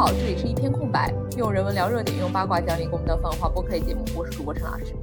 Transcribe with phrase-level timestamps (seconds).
[0.00, 4.94] 好，这里是一片空白，用人文聊热点，用八卦讲理，我们的繁华播客节目，我是主播陈老师。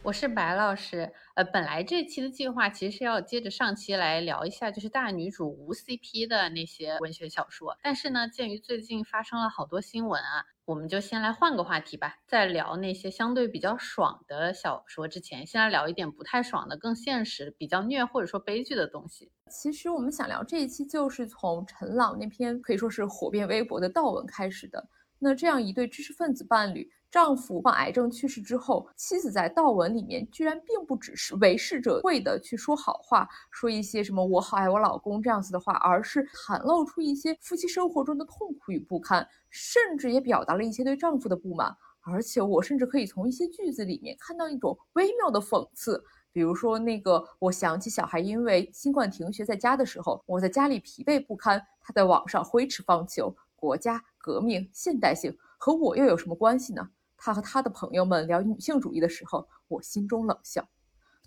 [0.00, 7.76] 我是白老师，呃，本来这期的计划其实是要接着上期来聊一下，就是大女主无 CP 的那些文学小说。
[7.82, 12.18] 但是呢，鉴于最近发生了好多新闻啊，我们就先来换个话题吧。
[12.28, 19.32] 在聊那些相对比较爽的小说之前，先来聊一点不太爽的、更现实、比较虐或者说悲剧的东西。
[19.50, 24.88] 其实我们想聊这一期，就是从陈朗那篇可以说是火遍微博的悼文开始的。
[25.18, 26.90] 那这样一对知识分子伴侣。
[27.08, 41.74] 丈夫患癌症去世之后，妻子在悼文里面居然并不只是为逝者会的去说好话，说一些什么“我好爱我老公”这样子的话，而是袒露出一些夫妻生活中的痛苦与不堪，甚至也表达了一些对丈夫的不满。
[42.02, 46.04] 而且我甚至可以从一些句子里面看到一种微妙的讽刺，
[46.36, 56.86] 比如说那个，我想起小孩因为新冠停学在家的时候，我在家里疲惫不堪，他在网上挥斥方遒，国家革命现代性和我又有什么关系呢？
[57.16, 60.62] 他和他的朋友们聊女性主义的时候，我心中冷笑。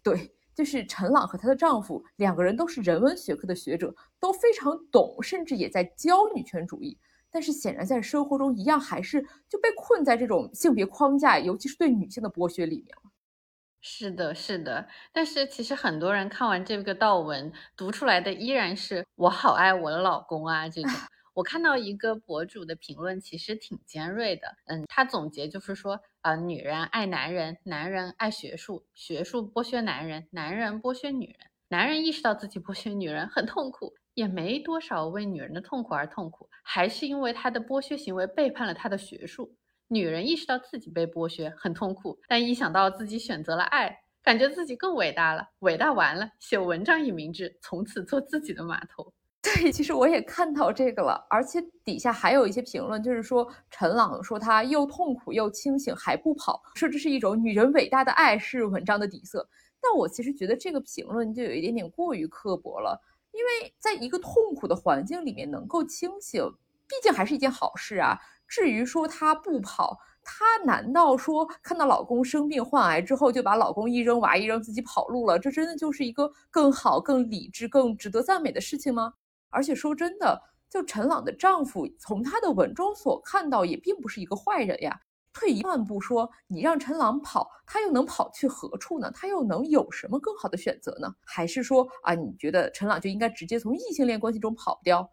[0.03, 6.95] 对，就是陈朗和她的丈夫两个人都是人文学科的学者，都非常懂，甚至也在教女权主义。
[7.31, 13.08] 但是显然在生活中一样还是就被困在这种性别框架，尤其是对女性的剥削里面了。
[13.81, 14.87] 是的，是的。
[15.13, 20.91] 但是其实很多人看完这个悼文，读出来的依然是“我好爱我的老公啊”这种。
[21.33, 24.57] 我看到一个博主的评论，其实挺尖锐的。
[24.65, 31.35] 嗯，他总结就是说，啊，女人爱男人，男人爱学术，学术剥削男人，男人剥削女人。
[31.69, 39.55] 男人意识到自己剥削女人很痛苦，也没多少为女人的痛苦而痛苦，还是因为他的剥削行为背叛了他的学术。
[39.91, 45.43] 女人意识到自己被剥削很痛苦，但一想到自己选择了爱，感觉自己更伟大了。
[45.59, 49.11] 伟大完了，写文章也明智，从此做自己的码头。
[49.41, 59.49] 对，其实我也看到这个了，而且底下还有一些评论，就是说陈朗说他又痛苦又清醒还不跑，说这是一种女人伟大的爱是文章的底色。
[59.81, 63.01] 但我其实觉得这个评论就有一点点过于刻薄了，
[63.31, 66.43] 因为在一个痛苦的环境里面能够清醒，
[66.87, 68.19] 毕竟还是一件好事啊。
[68.49, 75.37] 至于说她不跑，她难道说看到老公生病患癌之后就把老公一扔娃一扔自己跑路了？
[75.37, 79.13] 这真的就是一个更好、更理智、更值得赞美的事情吗？
[79.49, 84.99] 而且说真的，就陈朗的丈夫，从他的文中所看到，也并不是一个坏人呀。
[85.31, 89.11] 退一万步说，你让陈朗跑，他又能跑去何处呢？
[89.11, 91.07] 他又能有什么更好的选择呢？
[91.23, 95.07] 还是说啊，你觉得陈朗就应该直接从异性恋关系中跑掉？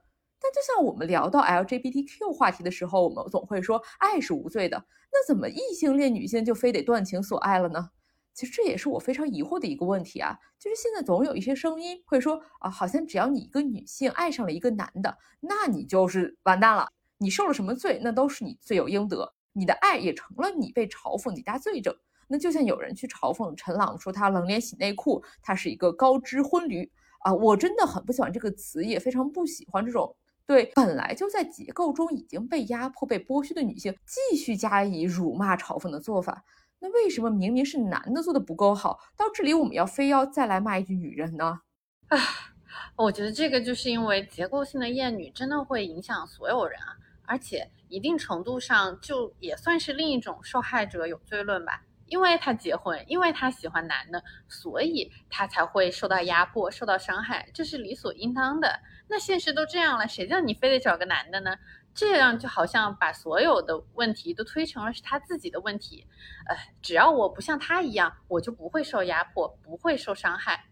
[0.46, 4.76] 那就像我们聊到 LGBTQ 话题的时候，我们总会说爱是无罪的，
[5.10, 7.90] 那怎么异性恋女性就非得断情所爱了呢？
[8.32, 21.92] 其实这也是我非常疑惑的一个问题啊，就是现在总有一些声音会说啊，好像只要你一个女性爱上了一个男的，那你就是完蛋了，你受了什么罪，那都是你罪有应得，你的爱也成了你被嘲讽的一大罪证。
[22.28, 26.88] 那就像有人去嘲讽陈朗说他冷脸洗内裤，他是一个高知婚驴
[27.20, 30.14] 啊，我真的很不喜欢这个词，也非常不喜欢这种
[30.46, 36.44] 对本来就在结构中已经被压迫、被剥削的女性继续加以辱骂、嘲讽的做法。
[36.78, 41.60] 那为什么明明是男的做的不够好，到这里我们要非要再来骂一句女人呢？
[42.08, 42.18] 啊，
[42.96, 51.82] 我觉得这个就是因为结构性的厌女真的会影响所有人啊，而且一定程度上就也算是另一种受害者有罪论吧。
[52.06, 58.78] 因为他结婚，因为他喜欢男的，所以他才会受到压迫、受到伤害，这是理所应当的。
[59.08, 61.56] 那现实都这样了，谁叫你非得找个男的呢？
[61.94, 66.06] 这样就好像把所有的问题都推成了是他自己的问题，
[66.46, 70.66] 呃，只要我不像他一样，我就不会受压迫，不会受伤害。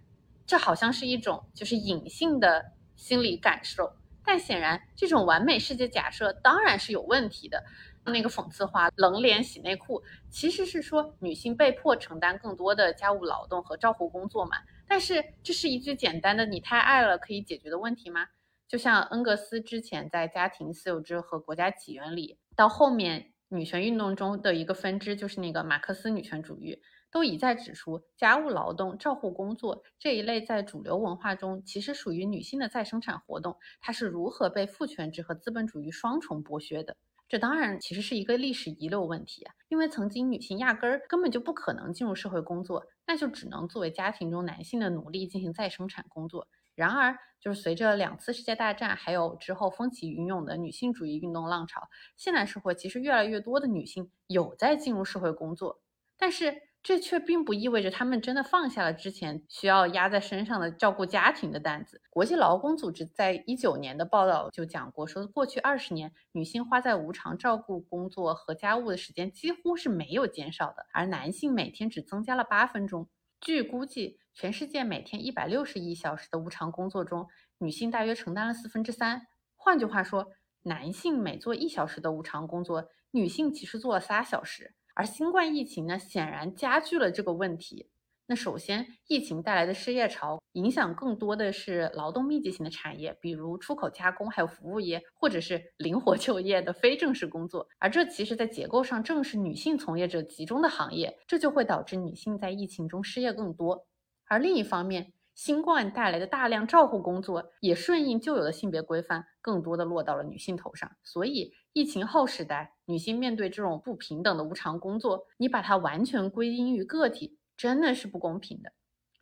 [0.47, 3.91] 这好像是一种就是隐性的心理感受，
[4.23, 7.65] 但显然这种完美世界假设当然是有问题的。
[8.07, 14.59] 那个讽刺话“冷脸洗内裤”其实是说女性被迫承担更多的家务劳动和照护工作嘛？
[14.87, 18.29] 但是这是一句简单的“你太爱了”可以解决的问题吗？
[18.67, 36.97] 就像恩格斯之前在《家庭私有制和国家起源》里，到后面女权运动中的一个分支，就是那个马克思女权主义，都一再指出，家务劳动、照护工作这一类在主流文化中其实属于女性的再生产活动，它是如何被父权制和资本主义双重剥削的？
[37.29, 46.47] 这当然其实是一个历史遗留问题，因为曾经女性压根儿根本就不可能进入社会工作，那就只能作为家庭中男性的奴隶进行再生产工作。
[46.75, 55.81] 然而，就是随着两次世界大战，还有之后风起云涌的女性主义运动浪潮，现代社会其实越来越多的女性有在进入社会工作，
[56.17, 62.03] 但是这却并不意味着他们真的放下了之前需要压在身上的照顾家庭的担子。
[62.11, 73.09] 国际劳工组织在一九年的报道就讲过，说过去二十年，女性花在无偿照顾工作和家务的时间几乎是没有减少的，而男性每天只增加了八分钟。
[73.41, 77.27] 据估计，全世界每天一百六十亿小时的无偿工作中，
[77.57, 79.27] 女性大约承担了四分之三。
[79.57, 80.33] 换句话说，
[80.65, 84.75] 男性每做一小时的无偿工作，女性其实做了仨小时。
[84.95, 87.89] 而新冠疫情呢，显然加剧了这个问题。
[88.27, 97.69] 那首先，疫情带来的失业潮影响更多的是劳动密集型的产业，比如出口加工、还有服务业，或者是灵活就业的非正式工作。
[97.79, 103.87] 而这其实，在结构上正是女性从业者集中的行业，这就会导致女性在疫情中失业更多。
[104.27, 110.91] 而另一方面，新冠带来的大量照护工作，也顺应旧有的性别规范，更多的落到了女性头上。
[111.03, 118.73] 所以，疫情后时代，女性面对这种不平等的无偿工作，你把它完全归因于个体，真的是不公平的。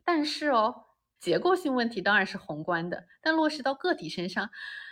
[0.04, 0.84] 但是哦，
[1.18, 4.48] 结构性问题当然是宏观的，但落实到个体身上，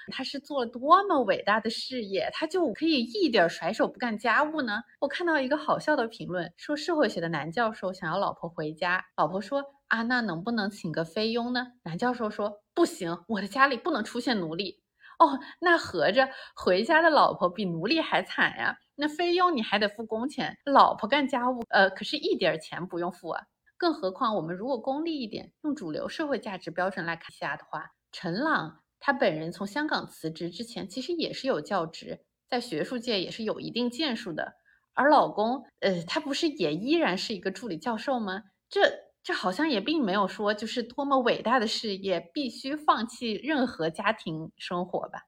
[0.09, 4.83] 他是做了多么伟大的事业，他就可以一点甩手不干家务呢？
[4.99, 9.65] 我看到一个好笑的评论，说社会学的男教授想要老婆回家，老婆说。
[9.91, 11.73] 啊，那能不能请个菲佣呢？
[11.83, 14.80] 男教授说不行，我的家里不能出现奴隶。
[15.21, 18.79] 哦，那合着回家的老婆比奴隶还惨呀？
[18.95, 23.43] 那菲佣你还得付工钱，老婆干家务，呃，可是一点钱不用付啊。
[23.77, 34.55] 更何况我们如果功利一点，用主流社会价值标准来看下的话，陈朗他本人从香港辞职之前，其实也是有教职，在学术界也是有一定建树的。
[34.95, 38.45] 而老公，呃，他不是也依然是一个助理教授吗？
[38.71, 39.10] 这。
[39.23, 45.27] 这好像也并没有说，就是多么伟大的事业必须放弃任何家庭生活吧？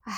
[0.00, 0.12] 唉，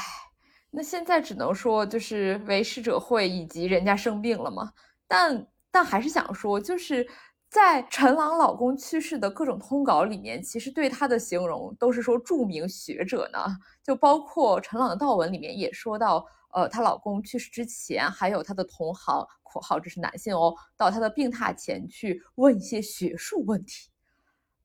[0.70, 4.72] 那现在只能说就是为逝者会以及人家生病了嘛。
[5.08, 7.06] 但但还是想说，就是
[7.50, 13.38] 在陈朗老公去世的各种通稿里面，其实对他的形容都是说著名学者呢，
[13.82, 16.24] 就包括陈朗的悼文里面也说到。
[16.56, 23.90] 呃，她老公去世之前，还有她的同行（括号这是男性哦）到她的病榻前去问一些学术问题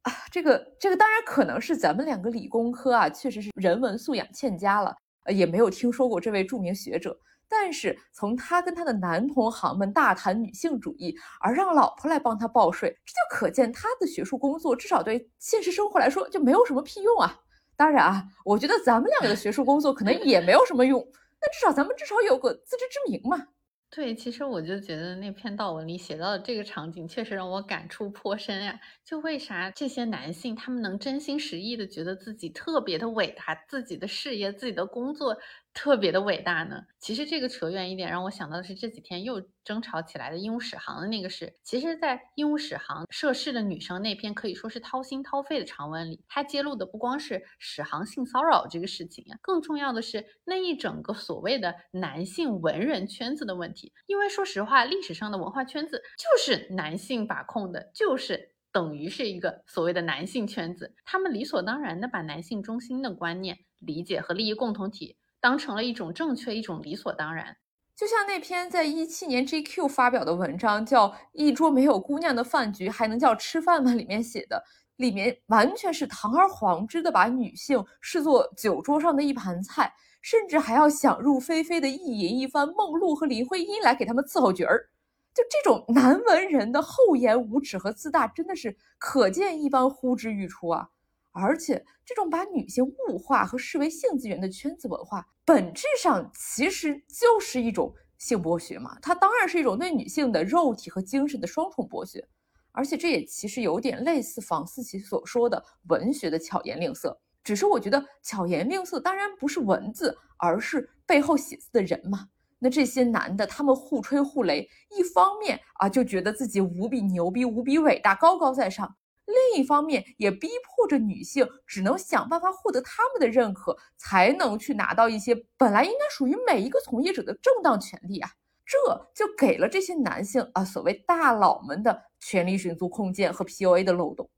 [0.04, 0.14] 啊。
[0.32, 4.96] 这个这个当然可能是咱们两个理工科啊，确实是人文素养欠佳了，
[5.26, 7.20] 呃，也没有听说过这位著名学者。
[7.50, 17.38] 但是从他跟他的男同行们大谈女性主义，而让老婆来帮他报税，这就可见他的学术工作至少对现实生活来说就没有什么屁用啊。
[17.76, 21.06] 当然啊，我觉得咱们两个的学术工作可能也没有什么用。
[21.42, 23.48] 那至少咱们至少有个自知之明嘛。
[23.94, 28.80] 对，其实我就觉得那篇悼文里写到的这个场景，确实让我感触颇深呀。
[29.04, 35.38] 就为啥这些男性他们能真心实意的觉得自己特别的伟大，自己的事业、自己的工作？
[35.74, 36.84] 特别的伟大呢。
[37.00, 41.54] 其实这个扯远一点，让我想到的是这几天又争吵起来的鹦鹉史航的那个事。
[41.64, 53.92] 其实，在鹦鹉史航涉事的女生那篇可以说是掏心掏肺的长文里，她揭露的不光是史航性骚扰这个事情呀，更重要的是那一整个所谓的男性文人圈子的问题。
[54.08, 65.18] 因为说实话，历史上的文化圈子就是男性把控的，就是等于是一个所谓的男性圈子，他们理所当然的把男性中心的观念、理解和利益共同体。
[65.42, 67.58] 当成了一种正确，一种理所当然。
[67.96, 74.64] 就像那篇在一七年 GQ 发表的文章，叫《一桌没有姑娘的饭局还能叫吃饭吗》里面写的，
[74.96, 84.90] 里面完全是堂而皇之的把女性视作酒桌上的一盘菜，甚至还要想入非非的意淫一番梦露和林徽因来给他们伺候角儿。
[85.34, 90.90] 就这种男文人的厚颜无耻和自大，真的是可见一斑，呼之欲出啊！
[91.32, 98.98] 而且，这种把女性物化和视为性资源的圈子文化，本质上其实就是一种性剥削嘛。
[99.02, 102.28] 它当然是一种对女性的肉体和精神的双重剥削。
[102.74, 107.20] 而且，这也其实有点类似房思琪所说的文学的巧言令色。
[107.44, 112.28] 只是我觉得，巧言令色当然不是文字，而是背后写字的人嘛。
[112.60, 118.96] 那这些男的，他们互吹互擂，一方面啊，就觉得自己无比牛逼、无比伟大、高高在上。
[119.32, 128.30] 另一方面，也逼迫着女性只能想办法获得他们的认可，才能去拿到一些本来应该属于每一个从业者的正当权利啊！
[128.66, 128.78] 这
[129.14, 134.30] 就给了这些男性啊，所谓大佬们的权力寻租空间和 PUA 的漏洞。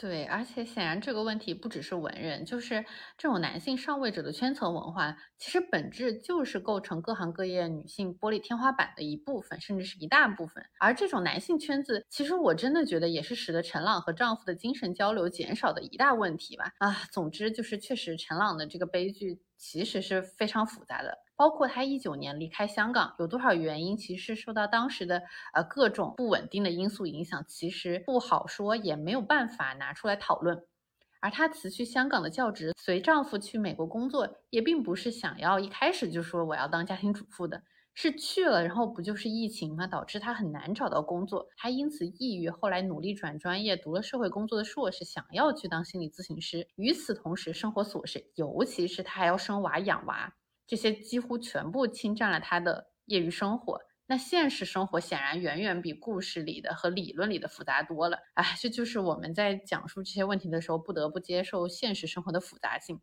[0.00, 2.82] 对，而且显然这个问题不只是文人，就是
[3.18, 10.64] 这种男性上位者的圈层文化，其实本质就是构成各行各业女性玻璃天花板的一部分，甚至是一大部分。
[10.78, 16.72] 而这种男性圈子，其实我真的觉得也是使得陈朗和丈夫的精神交流减少的一大问题吧。
[16.78, 19.42] 啊，总之就是确实陈朗的这个悲剧。
[19.60, 21.18] 其实是非常复杂的。
[21.36, 30.64] 包括她一九年离开香港，有多少原因其实受到当时的呃各种不稳定的因素影响，其实不好说，也没有办法拿出来讨论。
[31.20, 37.62] 而她辞去香港的教职，随丈夫去美国工作，也并不是想要一开始就说我要当家庭主妇的，
[38.02, 46.66] 是去了，然后不就是疫情嘛，导致他很难找到工作，还因此抑郁，后来努力转专业，读了社会工作的硕士，想要去当心理咨询师。
[46.76, 50.32] 与此同时，生活琐事，尤其是他还要生娃养娃。
[50.66, 53.78] 这些几乎全部侵占了他的业余生活。
[54.06, 58.16] 那现实生活显然远远比故事里的和理论里的复杂多了。
[58.32, 62.98] 哎，这就是我们在讲述这些问题的时候不得不接受现实生活的复杂性。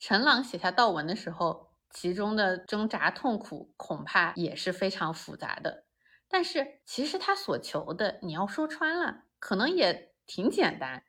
[0.00, 5.84] 陈朗写下悼文的时候，其中的挣扎痛苦恐怕也是非常复杂的。
[6.28, 11.04] 但是其实他所求的，你要说穿了，可能也挺简单，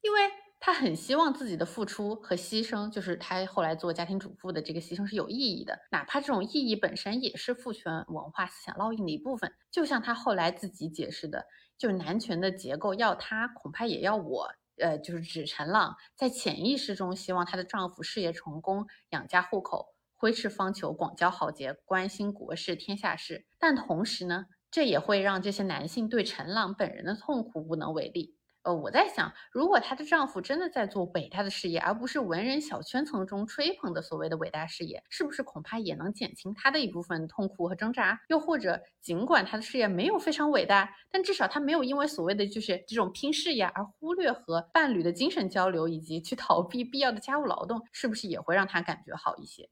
[0.00, 0.18] 因为。
[0.60, 9.52] 他很希望自己的付出和牺牲，就是他后来做家庭主妇的这个牺牲是有意义的，哪怕这种意义本身也是父权文化思想烙印的一部分。
[9.70, 11.44] 就像他后来自己解释的，
[11.76, 19.93] 就是男权的结构要他，恐怕也要我，呃，就是指陈浪在潜意识中希望她的丈夫事业成功，养家糊口，
[20.24, 23.44] 挥斥方遒，广交豪杰，关心国事天下事。
[23.58, 28.34] 但同时呢，这也会让这些男性对陈浪本人的痛苦无能为力。
[28.62, 38.18] 呃，我在想，如果她的丈夫真的在做伟大的事业，而不是文人小圈层中吹捧的所谓的伟大事业，是不是恐怕也能减轻她的一部分痛苦和挣扎？
[38.28, 49.68] 又或者，尽管她的事业没有非常伟大，但至少她没有因为所谓的就是这种拼事业而忽略和伴侣的精神交流，以及去逃避必要的家务劳动，是不是也会让她感觉好一些？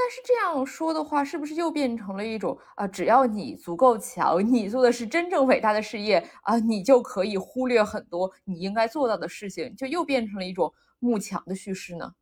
[0.00, 2.86] 但是这样说的话，是不是又变成了一种啊？
[2.86, 12.12] 只要你足够强，你做的是真正伟大的事业啊，你就可以忽略很多你应该做到的事情，就又变成了一种慕强的叙事呢？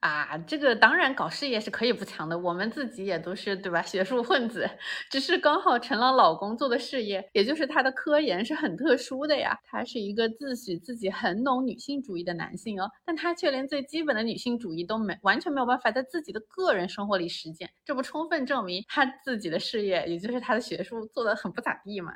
[0.00, 3.82] 啊，这个当然搞事业是可以不强的，我们自己也都是对吧？
[3.82, 4.68] 学术混子，
[5.10, 9.58] 只是刚好陈朗老公做的事业，也就是他的科研是很特殊的呀。
[9.64, 22.12] 他是一个自诩自己很懂女性主义的男性哦，但他却连最基本的女性主义都没，完全没有办法在自己的个人生活里实践，这不充分证明他自己的事业，也就是他的学术做的很不咋地吗？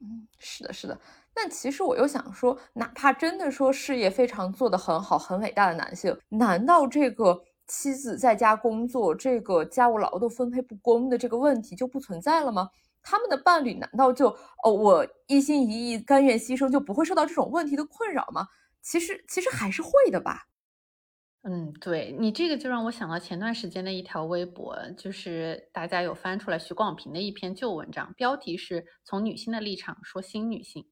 [0.00, 0.98] 嗯，是的，是的。
[1.38, 12.70] 但其实我又想说，哪怕真的说事业非常做得很好、很伟大的男性，难道这个妻子在家工作、这个家务劳动分配不公的这个问题就不存在了吗？
[13.02, 14.28] 他们的伴侣难道就
[14.64, 18.48] 哦，我一心一意、甘愿牺牲，就不会受到这种问题的困扰吗？
[18.80, 20.46] 其实，其实还是会的吧。
[21.42, 30.84] 嗯，对你这个就让我想到前段时间的一条微博，就是大家有翻出来徐广平的一篇旧文章，标题是从女性的立场说新女性。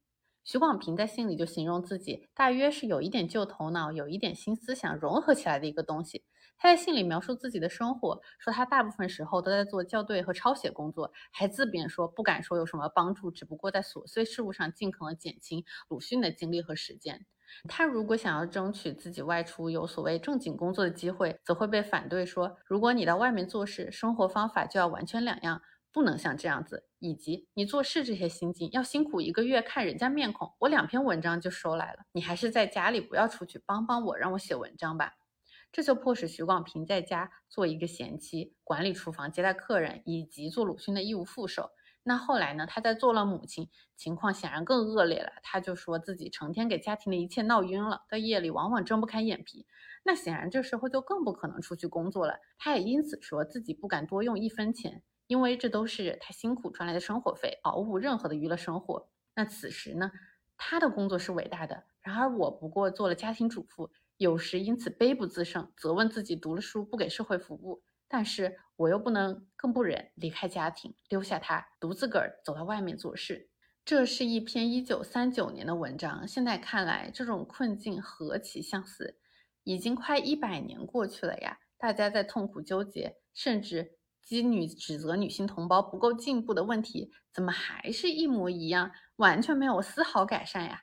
[0.44, 6.22] 徐广平在信里就形容自己大约是有一点旧头脑，有一点新思想融合起来的一个东西。
[6.58, 17.24] 他在信里描述自己的生活，说他大部分时候都在做校对和抄写工作，还自贬说不敢说有什么帮助，只不过在琐碎事务上尽可能减轻鲁迅的精力和时间。
[17.68, 25.62] 他如果想要争取自己外出有所谓正经工作的机会，则会被反对说：如果你到外面做事，生活方法就要完全两样，
[25.94, 26.88] 不能像这样子。
[26.98, 32.00] 以及你做事这些心境，要辛苦一个月看人家面孔，我两篇文章就收来了。
[32.12, 35.14] 你还是在家里不要出去，帮帮我，让我写文章吧。
[35.70, 41.70] 这就迫使徐广平在家做一个贤妻，管理厨房、接待客人，以及做鲁迅的义务副手。
[42.06, 42.66] 那后来呢？
[42.66, 45.32] 他在做了母亲，情况显然更恶劣了。
[45.42, 49.66] 他就说自己成天给家庭的一切闹晕了，到夜里往往睁不开眼皮。
[50.04, 52.36] 那显然这时候就更不可能出去工作了。
[52.58, 59.08] 他也因此说自己不敢多用一分钱，因为这都是他辛苦赚来的生活费，毫无任何的娱乐生活。
[59.34, 60.10] 那此时呢，
[60.56, 67.82] 他的工作是伟大的，然而我不过做了家庭主妇，有时因此悲不自胜，责问自己读了书不给社会服务。
[68.06, 73.48] 但是我又不能，更不忍离开家庭，丢下他独自个儿走到外面做事。
[73.84, 79.18] 这是一篇一九三九年的文章，现在看来，这种困境何其相似！
[79.64, 90.82] 已经快一百年过去了呀，大家在痛苦纠结，甚至激女指责女性同胞不够进步的问题，怎么还是一模一样，完全没有丝毫改善呀？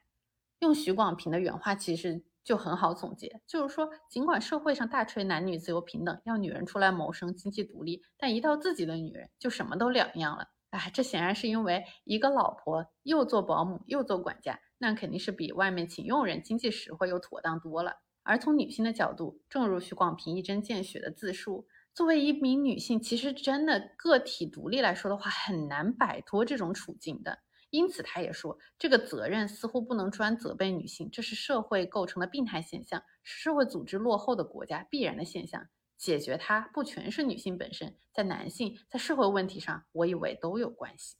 [0.59, 2.23] 用徐广平的原话，其实。
[2.43, 10.47] 就很好总结，就是说，尽管社会上大吹男女自由平等，要女人出来谋生、经济独立，但一到自己的女人，就什么都两样了。
[10.71, 17.97] 哎，这显然是因为一个老婆又做保姆又做管家，那肯定是比外面请佣人经济实惠又妥当多了。
[18.23, 27.39] 而从女性的角度，正如徐广平一针见血的自述，作为一名女性，其实真的个体独立来说的话，很难摆脱这种处境的。
[27.69, 35.67] 因此，他也说，这个责任似乎不能专责备女性，这是社会构成的病态现象，是社会组织落后的国家必然的现象。
[35.97, 41.15] 解决它不全是女性本身，在男性在社会问题上，我以为都有关系。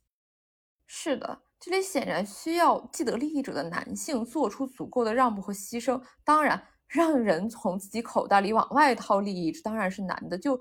[0.88, 6.04] 是的，这里显然需要既得利益者的男性做出足够的让步和牺牲。
[6.25, 10.38] 当然，让人从自己口袋里往外掏利益，这当然是难的。
[10.38, 10.60] 就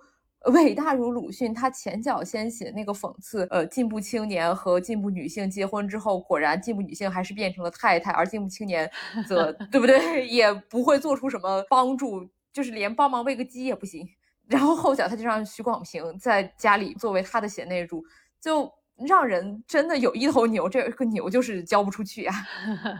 [0.52, 8.88] 伟大如鲁迅，他前脚先写那个讽刺，呃，进步青年和进步女性结婚之后，果然进步女性还是变成了太太，而进步青年
[9.26, 14.08] 则 对不对，也不会做出什么帮助，就是连帮忙喂个鸡也不行。
[14.46, 18.04] 然后后脚他就让许广平在家里作为他的贤内助，
[18.40, 18.72] 就。
[19.08, 22.34] 让人真的有一头牛，这个牛就是交不出去呀。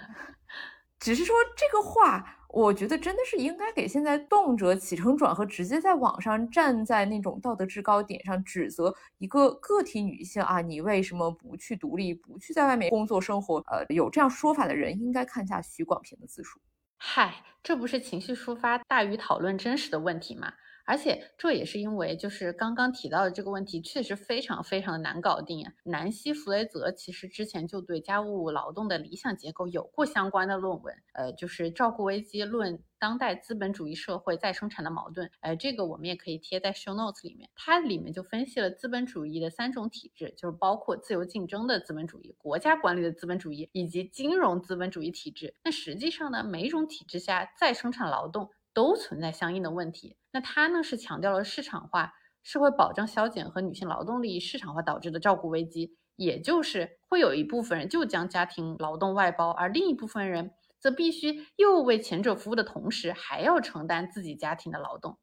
[0.98, 13.58] 只是说这个话，我觉得真的是应该给现在动辄起承转合，直接在网上站在那种道德制高点上指责一个个体女性啊，你为什么不去独立，不去在外面工作生活？
[13.70, 16.60] 呃，有这样说法的人，应该看下许广平的自述。
[16.96, 20.52] 嗨，这不是情绪抒发大于讨论真实的问题吗？
[20.84, 25.72] 而且这也是因为，就是刚刚提到的这个问题，确实非常非常的难搞定啊。
[25.84, 35.26] 南希·弗雷泽其实之前就对家务劳动的理想结构有过相关的论文，呃，就是《照顾危机论：当代资本主义社会再生产的矛盾》。
[35.40, 37.48] 呃，这个我们也可以贴在 show notes 里面。
[37.54, 45.54] 它里面就分析了资本主义的三种体制，就是包括自由竞争的资本主义、国家管理的资本主义以及金融资本主义体制。
[45.64, 48.50] 那实际上呢，每一种体制下再生产劳动。
[48.72, 50.16] 都存在相应的问题。
[50.32, 52.12] 那他呢是强调了市场化、
[52.42, 65.18] 社会保障削减和女性劳动力市场化导致的照顾危机，也就是会有一部分人就将家庭劳动外包，而另一部分人则必须又为前者服务的同时，还要承担自己家庭的劳动。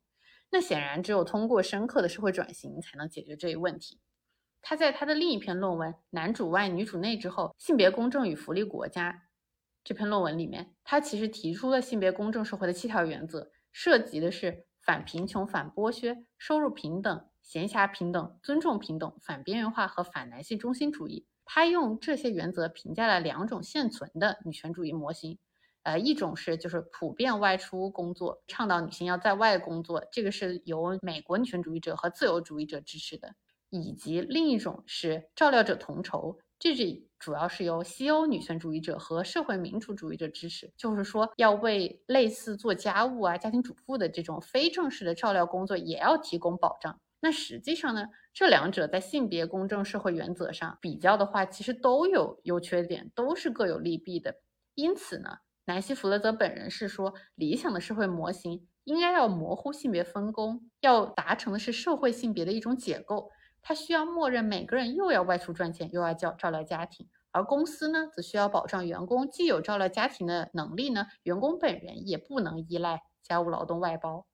[0.49, 3.99] 那显然，只有通过深刻的社会转型，才能解决这一问题。
[4.61, 9.26] 他在他的另一篇论文《男主外女主内》之后，性别公正与福利国家。
[9.87, 21.25] 这篇论文里面，他其实提出了性别公正社会的七条原则，涉及的是反贫穷、反剥削、收入平等、闲暇平等、尊重平等、反边缘化和反男性中心主义。
[21.45, 25.39] 他用这些原则评价了两种现存的女权主义模型，
[25.83, 33.35] 呃，一种是就是普遍外出工作，倡导女性要在外工作，这个是由美国女权主义者和自由主义者支持的，
[33.69, 36.37] 以及另一种是照料者同酬。
[36.59, 46.99] 这里主要是由西欧女权主义者和社会民主主义者支持，就是说要为类似做家务啊、家庭主妇的这种非正式的照料工作也要提供保障。
[47.19, 54.35] 那实际上呢，这两者在性别公正社会原则上比较的话，其实都有优缺点，都是各有利弊的。
[54.73, 63.29] 因此呢，南希·弗勒泽本人是说，理想的社会模型应该要模糊性别分工，要达成的是社会性别的一种解构。
[63.61, 74.25] 他需要默认每个人又要外出赚钱，又要照照料家庭，而公司呢，则需要保障员工既有照料家庭的能力呢，员工本人也不能依赖家务劳动外包。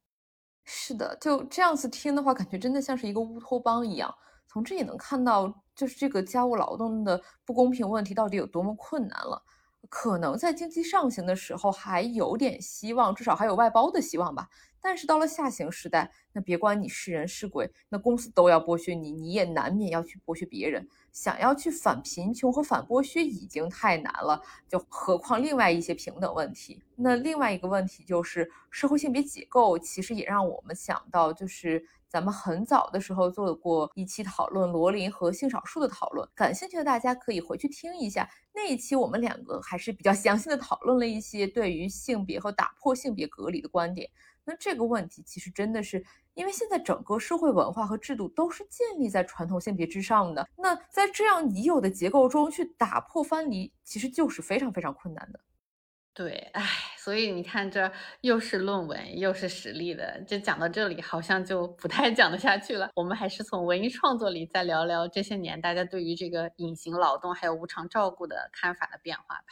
[0.65, 4.13] 是的，就这样子听的话，感觉真的像是一个乌托邦一样。
[4.47, 9.43] 从这也能看到，就是这个家务劳动的不公平问题到底有多么困难了。
[9.89, 14.47] 可能在经济上行的时候还有点希望，至少还有外包的希望吧。
[14.83, 20.85] 但是到了下行时代，那别管你是人是鬼，那公司都要剥削你，你也难免要去剥削别人。
[21.13, 26.81] 想要去反贫穷和反剥削已经太难了，就何况另外一些平等问题。
[26.95, 44.09] 那另外一个问题就是社会性别结构，其实也让我们想到，就是咱们很早的时候做过一期讨论罗琳和性少数的讨论，感兴趣的大家可以回去听一下那一期，我们两个还是比较详细的讨论了一些对于性别和打破性别隔离的观点。
[44.45, 46.03] 那这个问题其实真的是，
[46.33, 50.47] 因为现在整个社会文化和制度都是建立在传统性别之上的。
[50.57, 55.39] 那在这样已有的结构中去打破藩篱，其实就是非常非常困难的。
[56.15, 56.63] 对，唉，
[56.95, 62.91] 所以你看，这又是论文又是实例的，就讲到这里，好像就不太讲得下去了。
[62.93, 69.43] 我们还是从文艺创作里再聊聊这些年大家对于这个隐形劳动还有无偿照顾的看法的变化吧。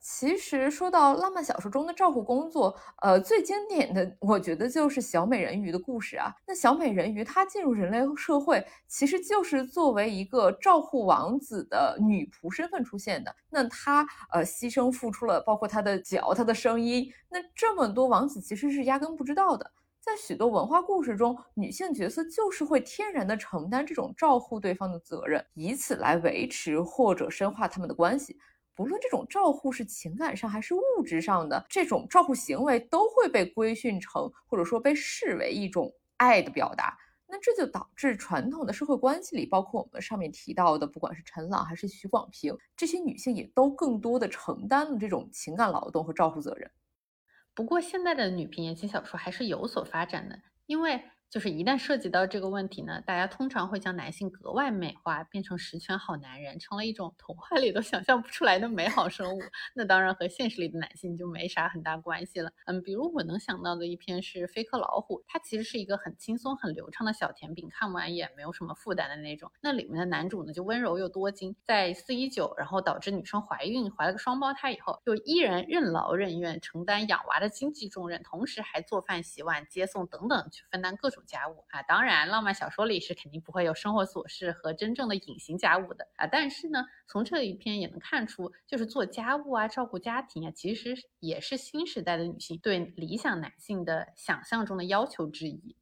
[0.00, 6.34] 其实说到浪漫小说中的照顾工作，呃，最经典的我觉得就是小美人鱼的故事啊。
[6.46, 13.34] 那小美人鱼她进入人类社会，其实就是作为一个照顾王子的女仆身份出现的。
[13.50, 19.70] 那她呃牺牲付出了，包括她的脚、她的声音，那这么多王子其实是压根不知道的。
[20.00, 28.38] 在许多文化故事中，女性角色就是会天然的承担这种照顾对方的责任，以此来维持或者深化他们的关系。
[28.80, 36.96] 无论这种照护是情感上还是物质上的，这种照护行为都会被规训成，或者说被视为一种爱的表达。
[37.28, 46.70] 那这就导致传统的社会关系里，包括我们上面提到的，不管是陈朗还是许广平，这些女性也都更多的承担了这种情感劳动和照护责任。
[47.52, 59.40] 不过，现在的女频言情小说还是有所发展的，因为就是一旦涉及到这个问题呢，大家通常会将男性格外美化，变成十全好男人，成了一种童话里都想象不出来的美好生物。
[59.72, 62.50] 那当然和现实里的男性就没啥很大关系了。
[62.66, 69.52] 嗯，比如我能想到的一篇是《飞科老虎》，它其实是一个很轻松、很流畅的小甜饼，看完也没有什么负担的那种。
[69.60, 81.19] 那里面的男主呢，就温柔又多金，在四一九，然后导致女生怀孕，怀了个双胞胎以后，就依然任劳任怨，承担养娃的经济重任，同时还做饭、洗碗、接送等等，去分担各种。
[81.26, 86.26] 家务啊，当然，浪漫小说里是肯定不会有生活琐事和真正的隐形家务的啊。
[86.26, 95.76] 但是呢，从这一篇也能看出，就是做家务啊、照顾家庭啊，其实也是新时代的女性对理想男性的想象中的要求之一。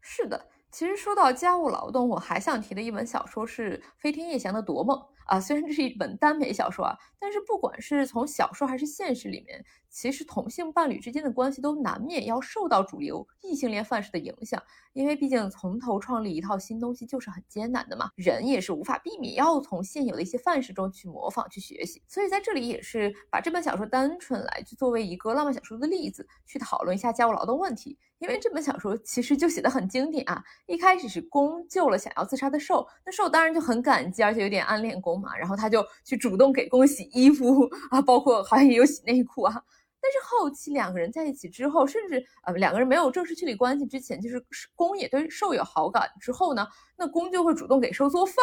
[0.00, 5.40] 是的，其实说到家务劳动，我还想提的一本小说是飞天夜翔的《夺梦》啊。
[5.40, 9.64] 虽然这是一本耽美小说啊，但是不管是从小说还是现实里面。
[9.88, 14.62] 其实同性伴侣之间的关系都难免要受到主流异性恋范式的影响，
[14.92, 22.02] 因为毕竟从头创立一套新东西就是很艰难的嘛，人也是无法避免要从现有的一些范式中去模仿去学习。
[22.06, 30.44] 所以在这里也是把这本小说单纯来去作为一个浪漫小说的例子去讨论一下家务劳动问题，因为这本小说其实就写的很经典啊。
[30.66, 39.62] 一开始是公救了想要自杀的受，那受当然就很感激，而且有点暗恋公嘛，然后他就去主动给公洗衣服啊，包括好像也有洗内裤啊。
[39.98, 44.40] 但是后期两个人在一起之后，甚至呃两个人没有正式确立关系之前，就是
[44.76, 46.64] 公也对受有好感之后呢，
[46.96, 48.36] 那公就会主动给受做饭，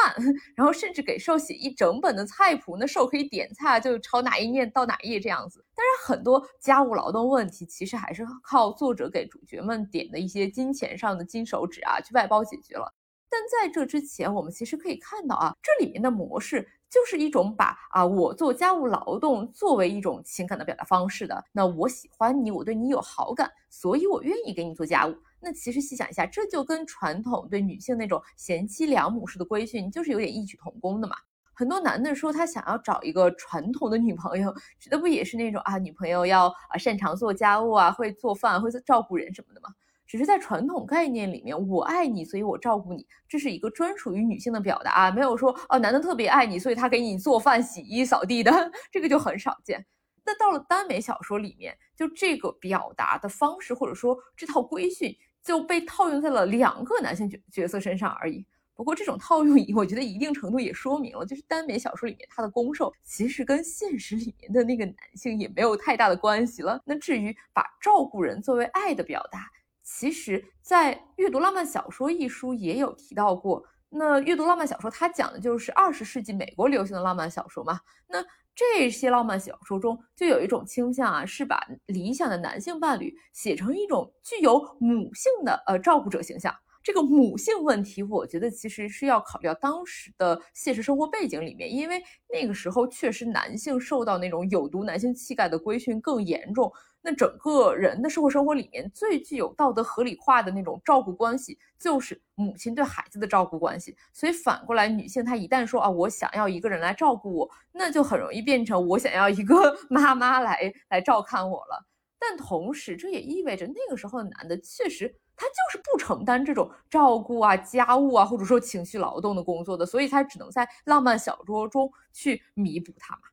[0.55, 5.63] 然后甚至给受写一整本的菜谱，那受可以点菜，就朝哪一页到哪一页这样子。
[5.73, 12.93] 当然，很多家务劳动问题其实还是靠作者给主角们点的一些金钱上的金手指啊去外包解决了。
[13.33, 16.69] 但在这之前，我们其实可以看到啊，这里面的模式。
[16.93, 21.43] 就是一种把啊我做家务劳动作为一种情感的表达方式的。
[21.51, 25.15] 那我喜欢你，我对你有好感，所以我愿意给你做家务。
[25.39, 31.15] 那其实细想一下，这就跟传统对女性那种贤妻良母式的规训，就是有点异曲同工的嘛。
[31.55, 39.69] 很多男的说他想要找一个传统的女朋友，指的不也是那种啊女朋友要啊擅长做家务啊，会做饭，会照顾人什么的吗？
[40.05, 48.51] 只是在传统概念里面，我爱你，所以我照顾你，这是一个专属于女性的表达啊，没有说哦，男的特别爱你，所以他给你做饭、洗衣、扫地的，
[48.91, 49.85] 这个就很少见。
[50.25, 55.13] 那到了耽美小说里面，就这个表达的方式或者说这套规训
[55.43, 58.45] 就被套用在了两个男性角角色身上而已。
[58.75, 66.81] 不过这种套用， 我觉得一定程度也说明了，就是耽美小说里面他的攻受其实跟现实里面的那个男性也没有太大的关系了。
[66.85, 69.51] 那至于把照顾人作为爱的表达，
[69.83, 73.63] 其实，在阅读浪漫小说一书也有提到过。
[73.89, 77.79] 那阅读浪漫小说，它讲的就是二十世纪美国流行的浪漫小说嘛。
[78.07, 78.23] 那
[78.55, 86.51] 这些浪漫小说中，就有一种倾向啊，是把理想的男性伴侣写成一种具有母性的呃照顾者形象。
[86.81, 96.71] 这个母性问题，我觉得其实是要考虑到当时的现实生活背景里面，因为那个时候确实男性受到那种有毒男性气概的规训更严重。
[97.05, 103.95] 那整个人的社会生活里面最具有道德合理化的那种照顾关系，就是母亲对孩子的照顾关系。
[104.13, 111.85] 所以反过来，女性她一旦说啊，我想要一个人来照顾我，那就很容易变成我想要一个 妈妈来来照看我了。
[112.17, 123.23] 但同时，这也意味着那个时候的男的确实他就是不承担这种照顾啊、家务啊，或者说情绪劳动的工作的，所以他只能在浪漫小说中去弥补他嘛。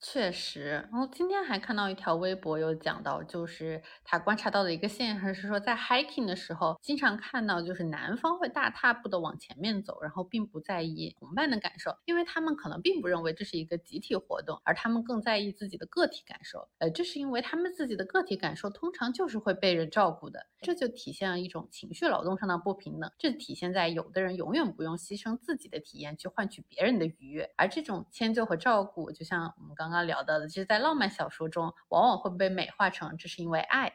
[0.00, 16.68] 确实，然后今天还看到一条微博，有讲到，就是他观察到的一个现象是说，在 hiking 的时候，经常看到就是男方会大踏步的往前面走，然后并不在意同伴的感受，因为他们可能并不认为这是一个集体活动，而他们更在意自己的个体感受。
[16.78, 23.10] 呃，这是因为他们自己的个体感受通常就是会被人照顾的，这就体现了一种情绪劳动上的不平等。
[23.18, 29.96] 这体现在有的人永远不用牺牲自己的体验去换取别人的愉悦，而这种迁就和照顾，就像我们刚刚。
[30.06, 33.92] 聊到的，其实，在浪漫小说中，往往会被美化成这是因为爱。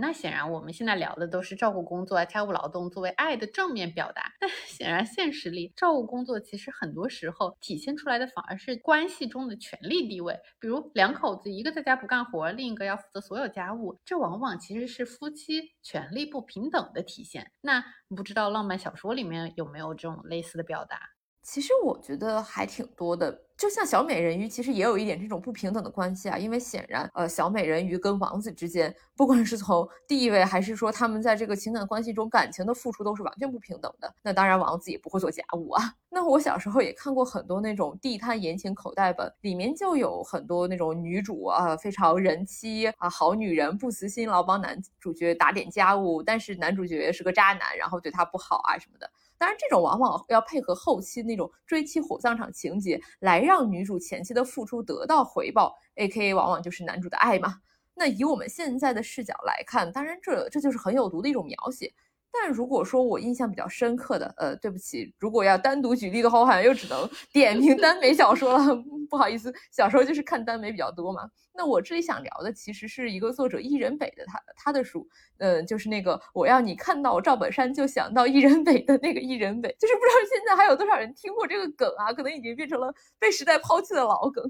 [0.00, 4.32] 那显然，我们现在聊的都是照顾工作、家务劳动作为爱的正面表达。
[4.40, 10.38] 但显然，现实里，照顾工作其实很多时候体现出来的反而是关系中的权力地位。
[10.58, 17.52] 比如，两口子一个在家不干活，另一个要负责所有家务，这往往其实是夫妻权力不平等的体现。
[17.60, 20.98] 那不知道浪漫小说里面有没有这种类似的表达？
[21.44, 26.38] 其实我觉得还挺多的，就像小美人鱼，其实也有一点这种不平等的关系啊。
[26.38, 34.12] 因为显然，呃，小美人鱼跟王子之间，不管是从地位还是说他们在这个情感关系中感情的付出，都是完全不平等的。
[34.22, 35.94] 那当然，王子也不会做家务啊。
[36.08, 49.10] 那我小时候也看过很多那种地摊言情口袋本，里面就有很多那种女主啊，非常人妻啊，好女人，不辞辛劳帮男主角打点家务，但是男主角是个渣男，然后对她不好啊什么的。
[49.38, 56.34] 当然，这种往往要配合后期那种追妻火葬场情节，来让女主前期的付出得到回报，A.K.A.
[56.34, 57.56] 往往就是男主的爱嘛。
[57.94, 61.92] 那以我们现在的视角来看，当然这这就是很有毒的一种描写。
[62.36, 68.76] 但如果说我印象比较深刻的，呃，对不起，如果要单独举例的话，我好像又只能 点名耽美小说了，
[69.08, 71.30] 不好意思，小时候就是看耽美比较多嘛。
[71.56, 75.06] 那我这里想聊的其实是一个作者伊人北的他他的书，
[75.38, 84.44] 嗯，就是那个我要你看到赵本山就想到伊人北的那个伊人北，就是不知道现在还有多少人听过这个梗啊，可能已经变成了被时代抛弃的老梗。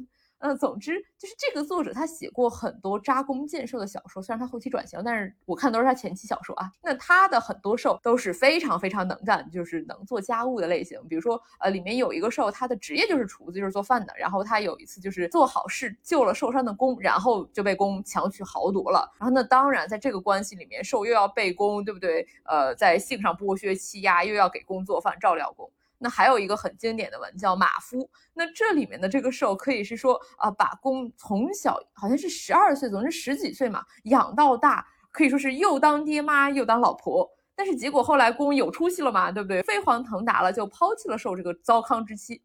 [0.47, 6.71] 那，总之就是这个作者他写过很多扎弓箭兽的小说，虽然他后期转型，但是我看都是他前期小说啊。
[6.83, 11.01] 那他的很多兽都是非常非常能干，就是能做家务的类型。
[11.09, 14.13] 比如说，呃，里面有一个兽，他的职业就是厨子，就是做饭的。
[14.19, 19.11] 然后他有一次就是做好事救了受伤的弓，然后就被弓强取豪夺了。
[19.19, 22.27] 然后那当然在这个关系里面，兽又要被弓，对不对？
[22.45, 25.71] 呃，在性上剥削欺压，又要给弓做饭照料弓。
[26.05, 37.27] 那还有一个很经典的文叫马夫，那这里面的这个兽可以是说啊，把公从小好像是十二岁，总之十几岁嘛，养到大，可以说是又当爹妈又当老婆。
[37.57, 39.63] 但是结果后来公有出息了嘛，对不对？
[39.63, 42.43] 飞黄腾达了，就抛弃了兽这个糟糠之妻。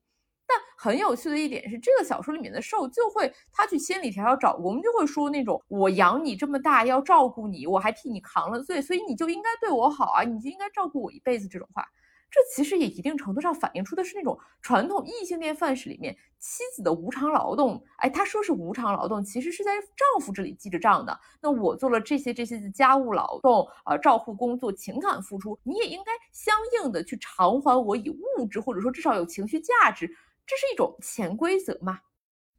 [0.47, 11.85] 但很有趣的一点是，这个小说里面的兽就会他去千里迢迢找公，就会说那种我养你这么大，要照顾你，我还替你扛了罪，所以你就应该对我好啊，你就应该照顾我一辈子这种话。
[12.31, 17.83] 这其实也一定程度上反映出的是那种传统异性恋范式里面妻子的无偿劳动。
[17.97, 21.19] 哎，她说是无偿劳动，其实是在丈夫这里记着账的。
[21.41, 30.07] 那我做了这些这些的家务劳动，呃，照护工作，情感付出，你也应该相应的去偿还我以物质或者说至少有情绪价值，
[30.45, 31.99] 这是一种潜规则嘛？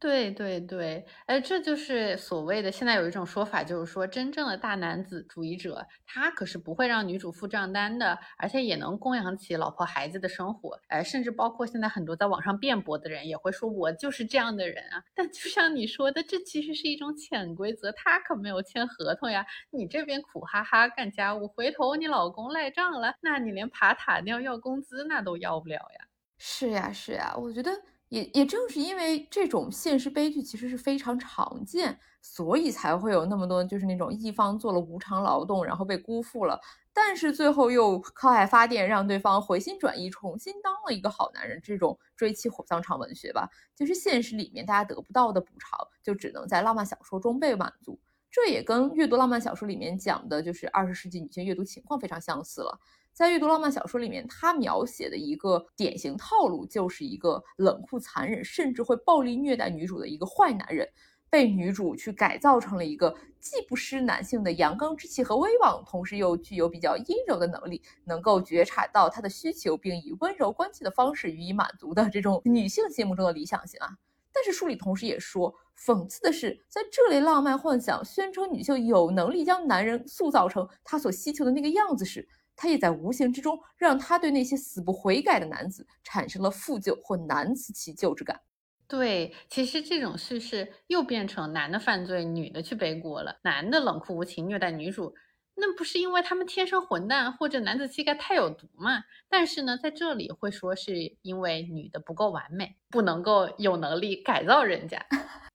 [0.01, 15.03] 对对对，哎，这就是所谓的现在有一种说法，就是说真正的大男子主义者，他可是不会让女主付账单的，而且也能供养起老婆孩子的生活，哎，甚至包括现在很多在网上辩驳的人也会说，我就是这样的人啊。
[15.13, 19.45] 但就像你说的，这其实是一种潜规则，他可没有签合同呀。
[19.69, 26.07] 你这边苦哈哈干家务，回头你老公赖账了，那你连爬塔吊要工资那都要不了呀。
[26.39, 27.71] 是呀是呀，我觉得。
[28.11, 36.59] 也也正是因为这种现实悲剧其实是非常常见，所以才会有那么多就是那种一方做了无偿劳动，然后被辜负了，
[36.91, 41.61] 但是最后又靠爱发电，让对方回心转意，重新当了一个好男人。
[41.63, 47.97] 这种追妻火葬场文学吧，就是现实里面大家得不到的补偿，就只能在浪漫小说中被满足。
[48.29, 52.77] 这也跟阅读浪漫小说里面讲的就是二十世纪女性阅读情况非常相似了。
[53.13, 60.87] 在阅读浪漫小说里面，他描写的一个典型套路，就是一个冷酷残忍，甚至会暴力虐待女主的一个坏男人，
[61.29, 73.89] 被女主去改造成了一个既不失男性的阳刚之气和威望，同时又具有比较阴柔的能力，能够觉察到他的需求，并以温柔关切的方式予以满足的这种女性心目中的理想型啊。
[74.33, 82.25] 但是书里同时也说，讽刺的是，在这类浪漫幻想宣称女性有能力将男人塑造成她所希求的那个样子时，
[82.61, 88.39] 他也在无形之中让他对那些死不悔改的男子产生了负疚或难辞其咎之感。
[88.87, 93.39] 对，其实这种叙事又变成男的犯罪，女的去背锅了。
[93.43, 95.15] 男的冷酷无情虐待女主，
[95.55, 99.05] 那不是因为他们天生混蛋或者男子气概太有毒吗？
[99.27, 105.03] 但是呢，在这里会说是因为女的不够完美，不能够有能力改造人家。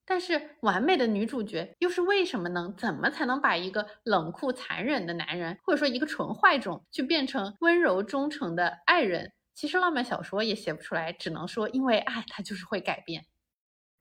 [0.07, 2.73] 但是完美的女主角又是为什么呢？
[2.79, 9.33] 怎么才能把一个冷酷残忍的男人，或者说一个纯坏种，去变成温柔忠诚的爱人？
[9.53, 13.27] 其实浪漫小说也写不出来，只能说因为爱，它就是会改变。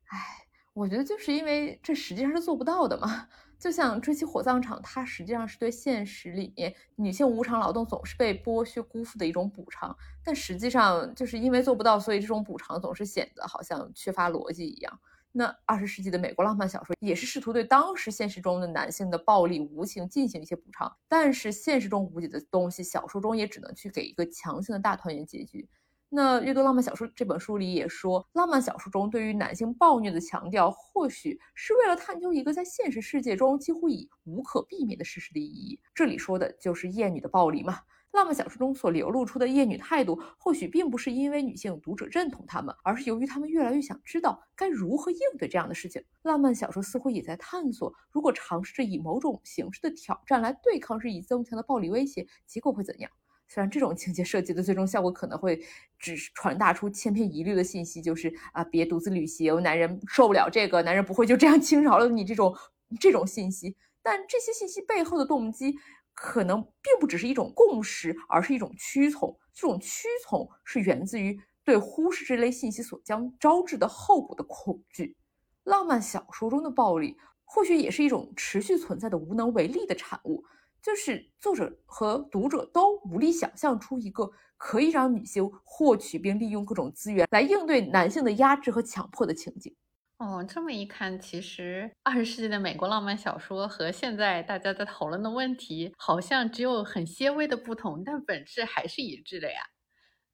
[0.09, 3.27] 唉，我觉得就是因为这实际上是做不到的嘛。
[3.57, 14.99] 就像追妻火葬场，它实际上是对现实里面女性无偿劳动总是被剥削辜负的一种补偿，但实际上就是因为做不到，所以这种补偿总是显得好像缺乏逻辑一样。
[15.37, 25.67] 那二十世纪的美国浪漫小说也是试图对当时现实中的男性的暴力无情进行一些补偿，但是现实中无解的东西，小说中也只能去给一个强行的大团圆结局。
[26.07, 35.77] 那阅读浪漫小说这本书里也说，浪漫小说中对于男性暴虐的强调，或许是为了探究一个在现实世界中几乎已无可避免的事实的意义。
[35.93, 37.79] 这里说的就是厌女的暴力嘛。
[38.15, 46.01] 浪漫小说中所流露出的厌女态度，或许并不是因为女性读者认同他们，而是由于他们越来越想知道该如何应对这样的事情。
[46.23, 53.11] 浪漫小说似乎也在探索，如果尝试着以某种形式的挑战来对抗日益增强的暴力威胁，结果会怎样？
[53.47, 55.61] 虽然这种情节设计的最终效果可能会
[55.99, 62.55] 只传达出千篇一律的信息，就是啊，别独自旅行，男人受不了这个，男人不会就这样 轻饶了你这种
[62.99, 65.75] 这种信息，但这些信息背后的动机。
[66.15, 69.37] 可能并不只是一种共识，而是一种屈从。
[69.53, 75.15] 这种屈从是源自于对忽视这类信息所将招致的后果的恐惧。
[75.63, 80.43] 浪漫小说中的暴力，或许也是一种持续存在的无能为力的产物，
[80.81, 89.75] 就是作者和读者都无力想象出一个可以让女性获取并利用各种资源来应对男性的压制和强迫的情景。
[90.19, 99.59] 哦，这么一看，其实二十世纪的美国浪漫小说和现在大家在讨论的问题，好像只有很些微的不同，但本质还是一致的呀。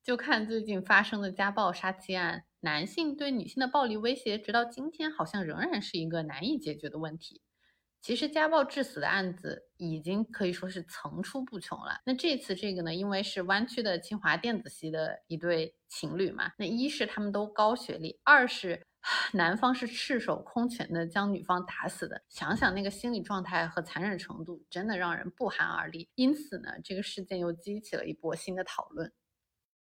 [0.03, 7.41] 就看最近发生的家暴杀妻案，男性对女性的暴力威胁，直到今天好像仍然是一个难以解决的问题。
[8.03, 11.99] 其实家暴致死的案子已经可以说是层出不穷了。
[12.05, 18.85] 那这次这个呢，因为是湾区的清华电子系的一对情侣嘛，那一是他们都高学历，二是。
[19.33, 26.09] 男方是赤手空拳的将女方打死的，想想那个心理状态和残忍程度，真的让人不寒而栗。
[26.15, 29.11] 因此呢，这个事件又激起了一波新的讨论。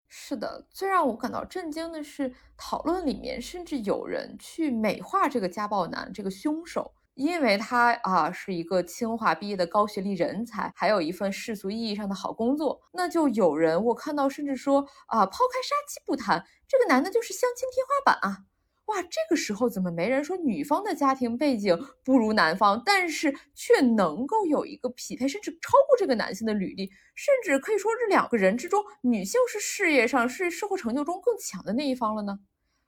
[0.06, 12.80] 是的，最让我感到震惊的是，讨论里面甚至有人去美化这个家暴男这个凶手，因为他啊是一个清华毕业的高学历人才，还有一份世俗意义上的好工作。
[12.92, 18.44] 那就有人我看到甚至说啊，抛开杀妻不谈，这个男的就是相亲天花板啊。
[18.88, 32.38] 哇，这个时候怎么没人说女方的家庭背景不如男方，但是却能够有一个匹配，甚至超过这个男性的履历，甚至可以说这两个人之中，女性是事业上是社会成就中更强的那一方了呢？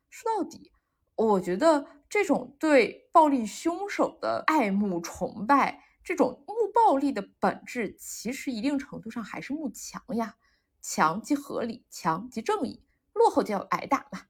[0.09, 0.73] 说到底，
[1.17, 10.37] 我觉得这种对暴力凶手的爱慕崇拜，这种慕暴力的本质，其实一定程度上还是慕强呀。
[10.81, 12.83] 强即合理，强即正义，
[13.13, 14.23] 落后就要挨打嘛。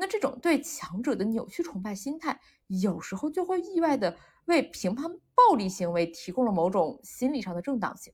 [0.00, 8.12] 那这种对强者的扭曲崇拜心态，有时候就会意外的为评判暴力行为提供了某种心理上的正当性。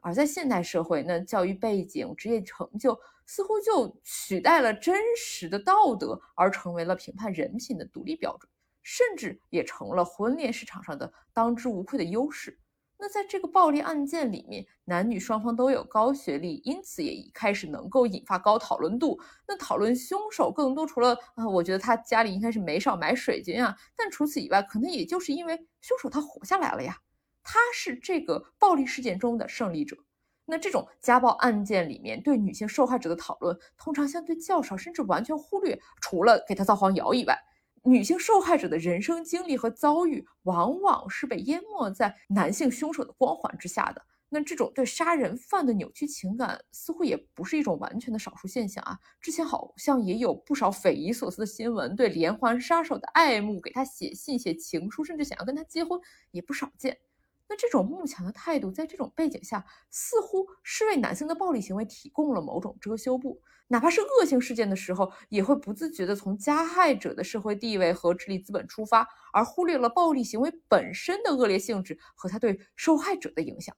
[0.00, 8.46] 而在现代社会，那教育背景、职业成就似乎就取代了真实的道德，而成为了评判人品的独立标准，
[8.82, 12.58] 甚至也成了婚恋市场上的当之无愧的优势。
[13.04, 19.20] 那在这个暴力案件里面，男女双方都有高学历，因此也一开始能够引发高讨论度。
[19.46, 26.96] 那讨论凶手更多除了啊，我觉得他家里应该是没少买水军啊，但除此以外，可能也就是因为凶手他活下来了呀，
[27.42, 29.98] 他是这个暴力事件中的胜利者。
[30.46, 37.38] 那这种家暴案件里面对女性受害者的讨论，通常相对较少，甚至完全忽略，除了给他造黄谣以外。
[37.84, 44.02] 女性受害者的人生经历和遭遇，往往是被淹没在男性凶手的光环之下的。
[44.30, 48.98] 那这种对杀人犯的扭曲情感，似乎也不是一种完全的少数现象啊。
[49.20, 56.98] 之前好像也有不少匪夷所思的新闻，对连环杀手的爱慕，给他写信、写情书，甚至想要跟他结婚，也不少见。
[57.48, 63.40] 那这种慕强的态度，在这种背景下，似乎是为男性的暴力行为提供了某种遮羞布。
[63.68, 73.74] 哪怕是恶性事件的时候，也会不自觉地从加害者的社会地位和智力资本出发，而忽略了暴力行为本身的恶劣性质和他对受害者的影响。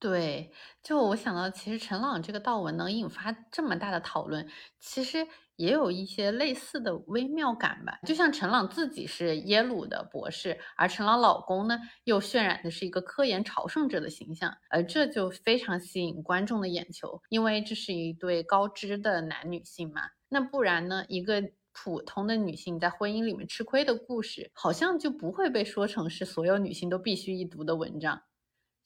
[0.00, 7.98] 对，就我想到，其实陈朗这个悼文能引发这么大的讨论，其实也有一些类似的微妙感吧。
[8.06, 20.02] 就像陈朗自己是耶鲁的博士，而陈朗老公呢，又渲染的是一个科研朝圣者的形象，而这就非常吸引观众的眼球，因为这是一对高知的男女性嘛。
[20.28, 28.22] 那不然呢，一个普通的女性在婚姻里面吃亏的故事，好像就不会被说成是所有女性都必须一读的文章。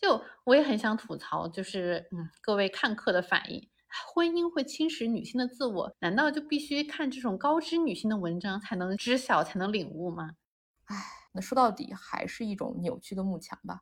[0.03, 3.71] 就我也很想吐槽，就是嗯，各位看客的反应，
[4.12, 10.33] 婚姻会侵蚀女性的自我，难道就必须看这种高知女性的文章才能知晓、才能领悟吗？
[10.87, 10.97] 唉，
[11.33, 13.81] 那说到底还是一种扭曲的慕强吧？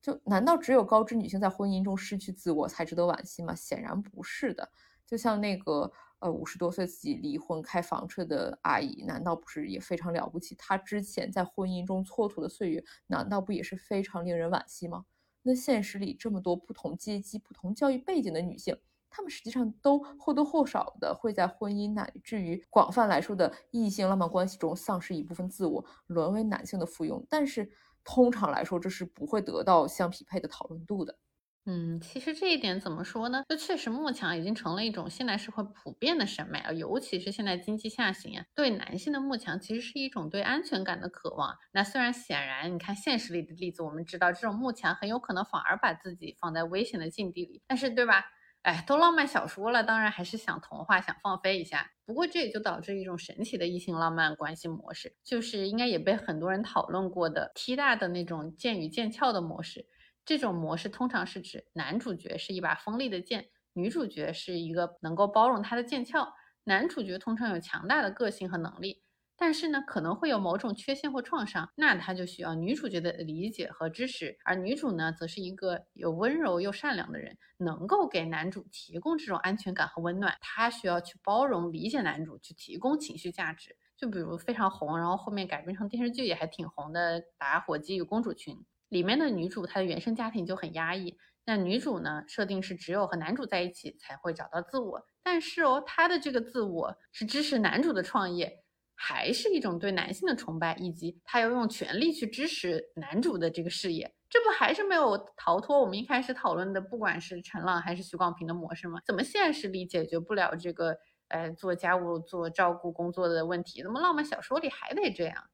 [0.00, 3.54] 就难道只有高知女性在婚姻中失去自我才值得惋惜吗？
[3.54, 4.70] 显然不是的。
[5.06, 10.54] 就像那个呃五十多岁自己离婚开房车的阿姨，难道不是也非常了不起？
[10.54, 15.04] 她之前在婚姻中蹉跎的岁月，难道不也是非常令人惋惜吗？
[15.50, 18.76] 那现实里这么多不同阶级、不同教育背景的女性，
[19.08, 27.24] 她们实际上都或多或少的会在婚姻乃至于广泛来说的异性浪漫关系中丧失一部分自我，沦为男性的附庸。
[27.30, 27.72] 但是
[28.04, 31.18] 通常来说，这是不会得到相匹配的讨论度的。
[31.66, 33.44] 嗯，其实这一点怎么说呢？
[33.46, 41.54] 就确实慕强已经成了一种现代社会普遍的审美啊，尤其是现在经济下行啊，对男性的慕强其实是一种对安全感的渴望。
[41.72, 48.24] 那虽然显然，你看现实里的例子，我们知道这种慕强很有可能反而把自己放在危险的境地里，但是对吧？
[48.62, 51.90] 哎，都浪漫小说了，当然还是想童话，想放飞一下。
[52.06, 59.86] 不过这也就导致一种神奇的异性浪漫关系模式，就是应该也被很多人讨论过的 T 大的那种剑与剑鞘的模式。
[60.28, 66.34] 这种模式通常是指男主角是一把锋利的剑，女主角是一个能够包容他的剑鞘。
[66.64, 69.02] 男主角通常有强大的个性和能力，
[69.38, 74.36] 但是呢，可能会有某种缺陷或创伤，那他就需要女主角的理解和支持。
[74.44, 80.36] 而女主呢，则是一个有温柔又善良的人，能够给男主提供这种安全感和温暖。
[80.42, 83.74] 她需要去包容、理解男主，去提供情绪价值。
[83.96, 88.54] 就比如非常红，然后后面改编成电视剧也还挺红的《打火机与公主裙》。
[88.88, 98.64] 里面的女主她的原生家庭就很压抑，那女主呢设定是只有和男主在一起才会找到自我，但是哦，她的这个自我是支持男主的创业，
[98.94, 109.00] 还是一种对男性的崇拜，以及她要用权力去支持男主的这个事业，这不还是没有逃脱我们一开始讨论的，不管是陈朗还是徐广平的模式吗？
[109.06, 110.96] 怎么现实里解决不了这个，
[111.28, 115.44] 呃，做家务做照顾工作的问题，怎么浪漫小说里还得这样？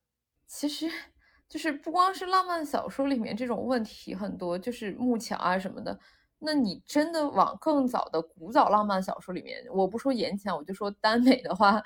[0.47, 0.91] 其实。
[1.55, 5.97] 就是不光是浪漫小说里面这种问题很多，就是慕强啊什么的。
[6.41, 11.81] 那你真的往更早的古早浪漫小说里面，我不说言情，我就说耽美的话，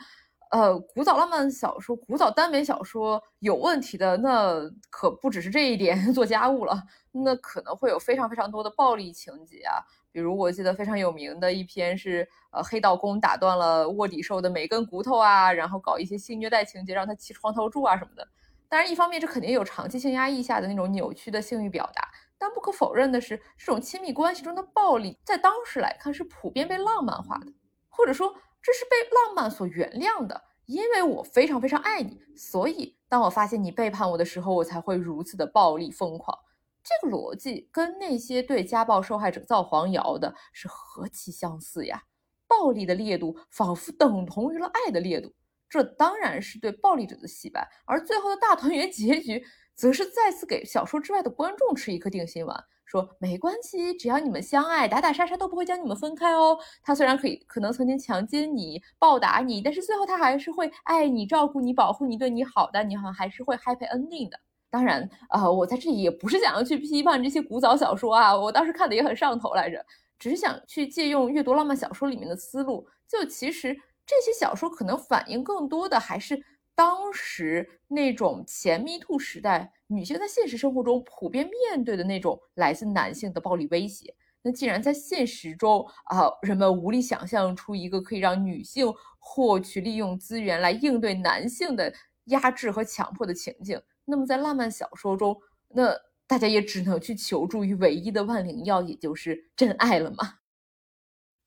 [0.53, 4.59] 呃，古早浪漫小说、古早耽美小说有问题的，那
[4.89, 9.85] 可不只是这一点， 做家务了，那可能会有非常非常多的暴力情节啊。
[10.11, 18.27] 比如我记得非常有名的一篇是，呃，黑道工打断了卧底兽的每根骨头啊，然后搞一些性虐待情节，让他骑床头柱啊什么的。
[18.69, 27.47] 当然，一方面这肯定有长期性压抑下的那种扭曲的性欲表达，但不可否认的是，这种亲密关系中的暴力在当时来看是普遍被浪漫化的，
[27.89, 30.45] 或者说这是被浪漫所原谅的。
[30.66, 36.39] 因为我非常非常爱你，所以当我发现你背叛我的时候，我才会如此的暴力疯狂。
[36.85, 42.03] 这个逻辑跟那些对家暴受害者造黄谣的是何其相似呀！
[42.47, 45.33] 暴力的烈度仿佛等同于了爱的烈度。
[45.69, 49.45] 这当然是对暴力者的洗白，而最后的大团圆结局，
[49.75, 56.59] 则是再次给小说之外的观众吃一颗定心丸，说没关系，只要你们相爱，打打杀杀都不会将你们分开哦。
[56.83, 64.41] 他虽然可以可能曾经强奸你、暴打你，但是最后他还是会爱你、照顾你、保护你、对你好的，你好像还是会 happy ending 的。
[64.71, 69.85] 当然，呃，我在这里也不是想要去批判这些古早小说啊，我当时看的也很上头来着，
[70.19, 73.77] 只是想去借用阅读浪漫小说里面的思路，就其实。
[74.09, 76.43] 这些小说可能反映更多的还是
[76.75, 84.15] 当时那种前 Me Too 时代女性在现实生活中普遍面对的那种来自男性的暴力威胁。
[84.41, 88.87] 那既然在现实中啊，人们无力想象出一个可以让女性
[89.19, 91.93] 获取利用资源来应对男性的
[92.27, 95.37] 压制和强迫的情景，那么在浪漫小说中，
[95.69, 95.93] 那
[96.27, 100.39] 大家也只能去求助于唯一的万灵药，也就是真爱了吗？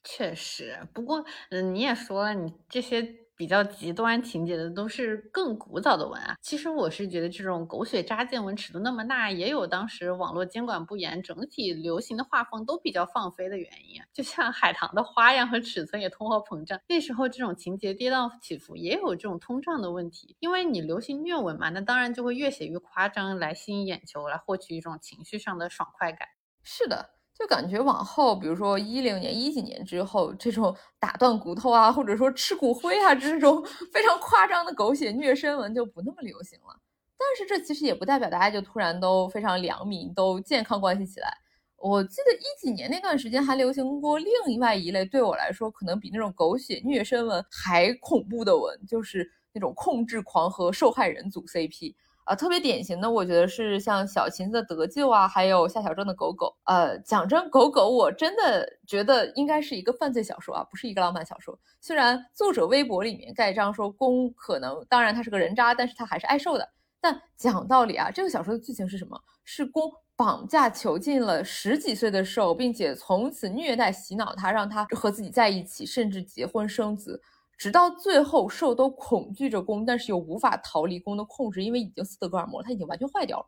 [0.03, 3.21] 确实，不过，嗯，你也说了，你这些。
[3.33, 6.35] 比较极端情节的都是更古早的文啊。
[6.43, 13.99] 其实我是觉得这种狗血渣剑文尺度那么大，也有当时网络监管不严，整体流行的画风都比较放飞的原因。
[14.13, 20.35] 就像海棠的花样和尺寸也通货膨胀，那时候这种情节跌宕起伏，也有这种通胀的问题。
[20.39, 26.27] 因为你流行虐文嘛，那当然就会越写越夸张，来吸引眼球，来获取一种情绪上的爽快感。
[26.61, 27.20] 是的。
[27.41, 36.79] 就感觉往后，比如说一零年、一几年之后，这种打断骨头啊，或者说吃骨灰啊，这种 非常夸张的狗血虐身文就不那么流行了。
[37.17, 41.35] 但是这其实也不代表大家就突然都非常良民，都健康关系起来。
[41.77, 51.95] 我记得一几年那段时间还流行过另外一类，对我来说可能比那种狗血虐身文还恐怖的文，就是那种控制狂和受害人组 CP。
[52.31, 56.55] 啊，特别典型的，我觉得是像小琴子的得救啊，还有夏小正的狗狗。
[56.63, 61.59] 呃，讲真，狗狗我真的觉得应该是一个犯罪小说啊，不是一个浪漫小说。
[61.81, 66.65] 虽然作者微博里面盖章说公可能，当然他是个人渣，但是他还是爱受的。
[67.01, 69.19] 但讲道理啊，这个小说的剧情是什么？
[69.43, 77.21] 是公绑架囚禁了十几岁的受，并且从此虐待洗脑他，让他和自己在一起，甚至结婚生子。
[77.61, 83.45] 直到最后，兽都恐惧着弓，但是又无法逃离弓的控制，因为已经斯德哥尔摩，它已经完全坏掉了。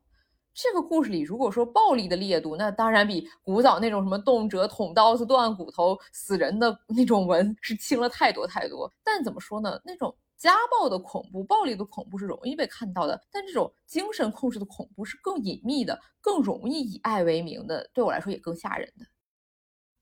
[0.54, 8.88] 这个故事里，如果说暴力的烈度，那当然比古早那种什么动辄捅刀子、断骨头、死人的那种文是轻了太多太多。
[9.04, 9.82] 但怎么说呢？
[9.84, 19.06] 那种家暴的恐怖、暴力的恐怖是容易被看到的，但这种精神控制的恐怖是更隐秘的、更容易以爱为名的，对我来说也更吓人的。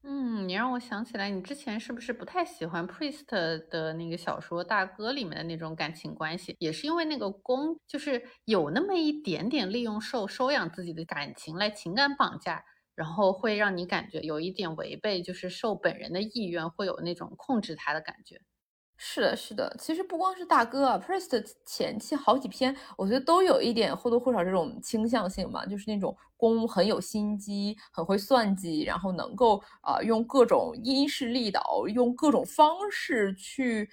[0.03, 3.23] 嗯，你让我想起来，你之前是不是不太喜欢 Priest
[3.69, 6.55] 的那个小说《大哥》里面的那种感情关系？
[6.59, 12.63] 也是因为那个公就是有那么一点点利用受收养自己的感情来情感绑架，
[12.95, 18.41] 然后会让你感觉有一点违背，就是受本人的意愿，会有那种控制他的感觉。
[19.03, 33.89] 是的，是的，其实不光是大哥啊，Prist 前期好几篇，我觉得都有一点或多或少这种倾向性嘛，就是那种攻很有心机，很会算计，然后能够啊用各种因势利导，用各种方式去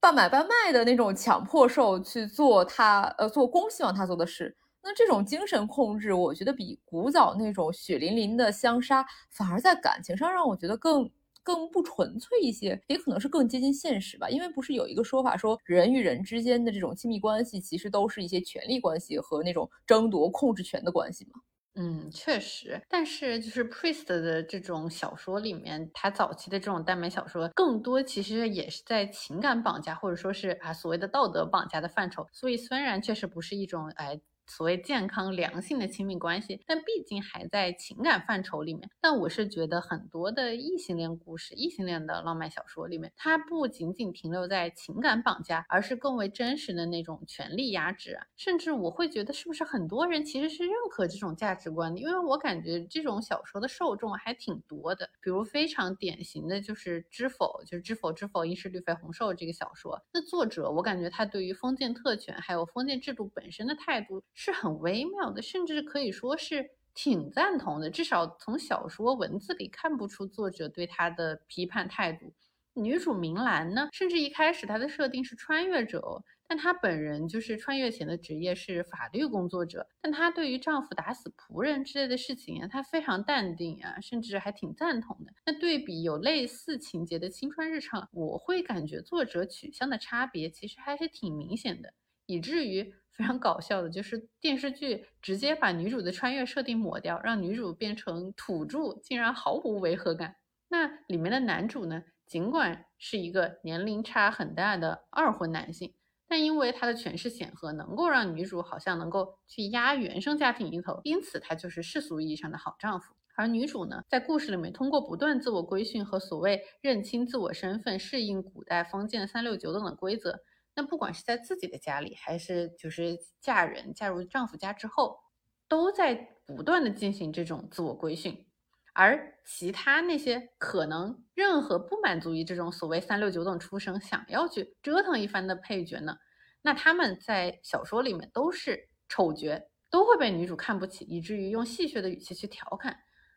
[0.00, 4.56] 半买半卖的那种强迫受去做他呃做攻希望他做的事。
[4.82, 11.10] 那这种精神控制，我觉得比古早那种血淋淋的相杀，反而在感情上让我觉得更。
[11.46, 14.28] 更不纯粹一些，也可能是更接近现实吧。
[14.28, 21.40] 因为不是有一个说法说，人与人之间的这种亲密关系，其实都是一些权力关系和那种争夺控制权的关系吗？
[21.78, 22.80] 嗯，确实。
[22.88, 32.26] 但是就是 Priest 的这种小说里面，他早期的这种耽美小说，更多其实也是在情感绑架，或者说是啊所谓的道德绑架的范畴。
[32.32, 34.18] 所以虽然确实不是一种哎。
[34.46, 38.88] 所谓健康良性的亲密关系，但毕竟还在情感范畴里面。
[39.00, 48.18] 但我是觉得很多的异性恋故事、异性恋的浪漫小说里面，它不仅仅停留在情感绑架，而是更为真实的那种权力压制。
[48.36, 52.00] 甚至我会觉得，是不是很多人其实是认可这种价值观的？
[52.00, 55.08] 因为我感觉这种小说的受众还挺多的。
[55.20, 60.00] 比如非常典型的就是《知否》，就是《知否知否，应是绿肥红瘦》这个小说。
[60.12, 64.22] 那作者，我感觉他对于封建特权还有封建制度本身的态度。
[64.36, 67.90] 是很微妙的，甚至可以说是挺赞同的。
[67.90, 72.32] 至少从小说文字里看不出作者对他的批判态度。
[72.74, 79.88] 女主明兰呢，甚至一开始她的设定是穿越者，但她本人就是穿越前的职业是法律工作者。
[80.02, 85.32] 但她对于丈夫打死仆人之类的事情啊，她非常淡定啊，甚至还挺赞同的。
[85.46, 91.94] 那对比有类似情节的青春日常，我会感觉作者取向的差别其实还是挺明显的，
[92.26, 92.92] 以至于。
[93.16, 100.36] 非常搞笑的就是电视剧直接把女主的穿越设定抹掉，让女主变成土著，竟然毫无违和感。
[100.68, 105.94] 那里面的男主呢，尽管是一个年龄差很大的二婚男性，
[106.28, 113.14] 但因为他的权势显赫，能够让女主好像能够去压原生家庭一头，因此他就是世俗意义上的好丈夫。
[113.34, 120.40] 而女主呢，在故事里面通过不断自我规训和所谓认清自我身份，适应古代封建三六九等的规则。
[120.76, 125.18] 那不管是在自己的家里，还是就是嫁人嫁入丈夫家之后，
[125.66, 126.14] 都在
[126.44, 128.46] 不断的进行这种自我规训。
[128.92, 136.16] 而其他那些可能任何不满足于这种所谓三六九等出生，想要去折腾一番的配角呢，
[136.62, 142.96] 那他们在小说里面都是丑角，都会被女主看不起，以至于用戏谑的语气去调侃。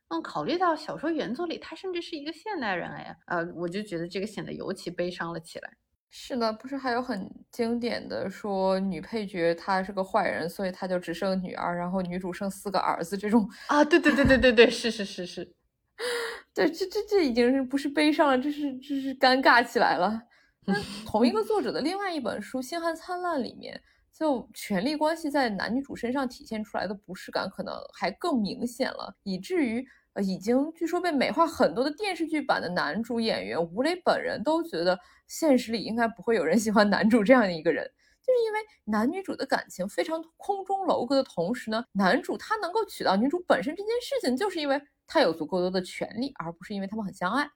[0.10, 5.78] 嗯，考虑到小说原作里他甚至是一个现代人哎，呃，我就觉得这个显得尤其悲伤了起来。
[6.12, 13.86] 是的，不是还有很经典的说女配角她是个坏人，所以她就只剩女儿，然后女主剩四个儿子这种 啊？
[13.86, 15.54] 对对对对对对，是是是是，
[16.54, 20.20] 对，这这这已经是不是悲伤了，这是这是尴尬起来了。
[20.66, 20.74] 那
[21.06, 23.80] 同一个作者的另外一本书《星汉灿烂》里面，
[24.12, 29.88] 就权力关系在男女主身上体现出来的不适感可能还更明显了，以至于。
[30.14, 37.86] 呃，已经据说被美化很多的电视剧版的男主演员吴磊本人都觉得，现实里应该不会有人喜欢男主这样的一个人，
[38.22, 47.48] 就是因为男女主的感情非常空中楼阁的同时呢，男主他能够娶到女主本身这件事情，就是因为他有足够多的权利，而不是因为他们很相爱，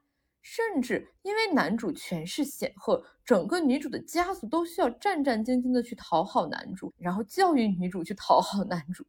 [0.43, 9.03] 甚至因为男主权势显赫，整个女主的家族都需要战战兢兢的去讨好男主，然后教育女主去讨好男主。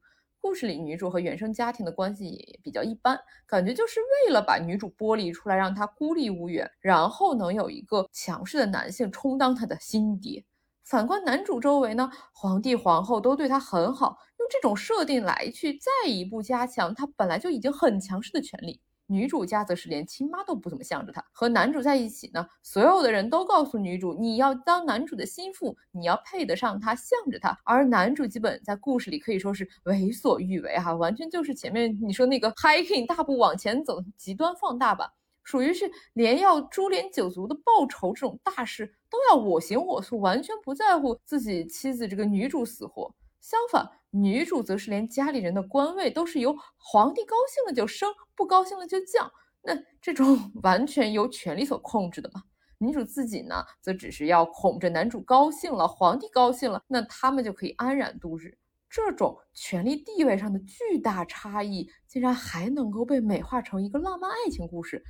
[0.45, 10.45] 故事里女主和原生家庭的关系也比较一般，感觉就是为了把女主剥离出来，让她孤立无援，然后能有一个强势的男性充当她的新爹。
[10.85, 18.83] 反观男主周围呢，皇帝皇后都对他很好，用这种设定来去再一步加强他本来就已经很强势的权利。
[19.07, 21.25] 女主家则是连亲妈都不怎么向着她。
[21.33, 27.59] 和男主在一起呢，所有的人都告诉女主，你要当男主的心腹，你要配得上他，向着他。
[27.65, 35.09] 而男主基本在故事里可以说是为所欲为哈，完全就是前面你说那个 hiking 大步往前走极端放大版，
[35.43, 43.15] 属于是连要株连九族的报仇这种大事都要我行我素，完全不在乎自己妻子这个女主死活。
[43.45, 49.31] 相反，女主则是连家里人的官位都是由皇帝高兴了就升，不高兴了就降，
[49.63, 52.43] 那这种 完全由权力所控制的嘛。
[52.79, 58.57] 女主自己呢，则只是要哄着男主高兴了，皇帝高兴了，那他们就可以安然度日。
[58.89, 65.05] 这种权力地位上的巨大差异，竟然还能够被美化成一个浪漫爱情故事。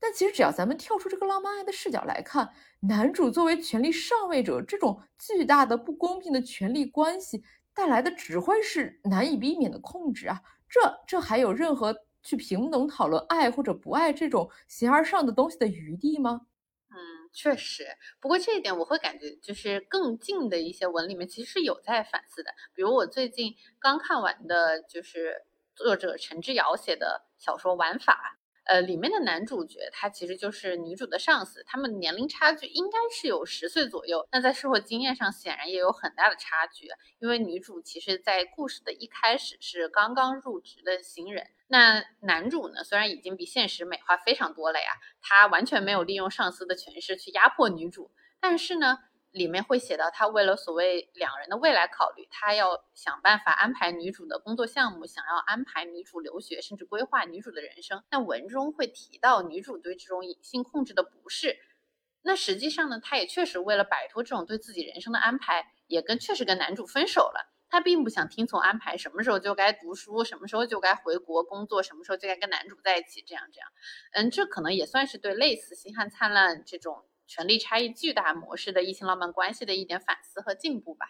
[0.00, 7.42] 但其实，只要咱们跳出这个浪漫爱的视角来看，男主作为权力上位者，这种巨大的不公平的权力关系
[7.78, 10.42] 带来的，只会是难以避免的控制啊！
[10.68, 16.40] 这这还有任何去平等讨论爱或者不爱这种形而上的东西的余地吗？
[16.90, 16.96] 嗯，
[17.32, 17.86] 确实。
[18.18, 22.50] 不过这一点，我会感觉就是更近的一些文里面其实是有在反思的。
[22.74, 25.44] 比如我最近刚看完的，就是
[25.76, 28.36] 作者陈志尧写的小说《玩法》。
[28.68, 34.28] 呃，里面的男主角他其实就是女主的上司，他们年龄差距应该是有十岁左右。
[34.30, 36.86] 那在社会经验上显然也有很大的差距，
[37.18, 41.46] 因为女主其实在故事的一开始是刚刚入职的新人。
[41.68, 44.90] 那男主呢，虽然已经比现实美化非常多了呀，
[45.22, 48.98] 他完全没有利用上司的权势去压迫女主，但是呢。
[49.30, 58.02] 里面会写到，他为了所谓两人的未来考虑，他要想办法安排女主的工作项目，想要安排女主留学，甚至规划女主的人生。
[58.10, 61.58] 那文中会提到女主对这种隐性控制的不适。
[62.22, 67.54] 那实际上呢，他也确实为了摆脱这种对自己人生的安排，也跟确实跟男主分手了。
[67.70, 73.68] 他并不想听从安排，什么时候就该读书，什么时候就该回国工作，什么时候就该跟男主在一起，这样这样。
[74.12, 77.04] 嗯，这可能也算是对类似《星汉灿烂》这种。
[77.28, 81.06] 权力差异巨大模式的异性浪漫关系的一点反思和进步吧。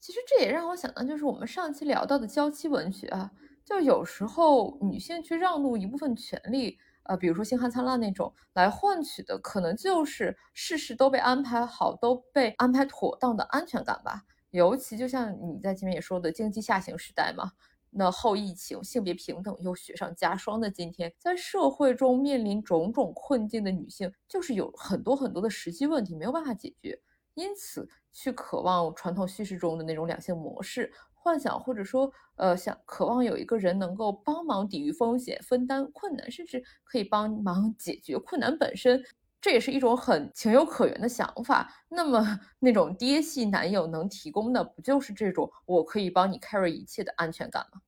[0.00, 3.32] 其实这也让我想到，就是我们上期聊到的娇妻文学啊，
[3.64, 14.22] 就有时候女性去让渡一部分权利，呃，比如说《星汉灿烂》那种，来换取的可能就是事事都被安排好，都被安排妥当的安全感吧。
[14.50, 17.50] 尤其就像你在前面也说的，经济下行时代嘛。
[17.90, 27.00] 那后疫情，性别平等又雪上加霜的今天，在社会中面临种种困境的女性，就是有很多很多的实际问题没有办法解决，
[27.34, 39.02] 因此去渴望传统叙事中的那种两性模式，幻想或者说呃想渴望有一个人能够帮忙抵御风险、分担困难，甚至可以帮忙解决困难本身。
[39.40, 41.70] 这也是一种很情有可原的想法。
[41.88, 47.80] 那么，那种爹系男友能提供的，不就是这种我可以帮你 carry 一切的安全感吗？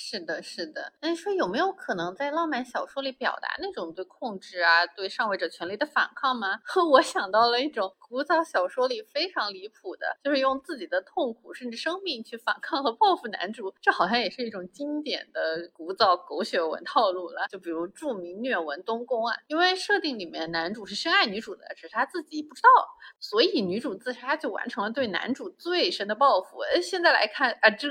[0.00, 0.92] 是的，是的。
[1.00, 6.60] 那你说有没有可能在浪漫小说里表达那种对控制啊、对上位者权利的反抗吗？
[6.92, 13.74] 我想到了一种古早小说里非常离谱的，就是用自己的痛苦甚至生命去反抗和报复男主。
[13.82, 17.48] 这好像也是一种经典的古早狗血文套路了。
[17.50, 22.68] 就比如著名虐文东宫啊，因为设定里面男主是深爱女主的，只是他自己不知道，
[23.18, 26.60] 所以女主自杀就完成了对男主最深的报复。
[26.60, 27.88] 呃，现在来看啊，这。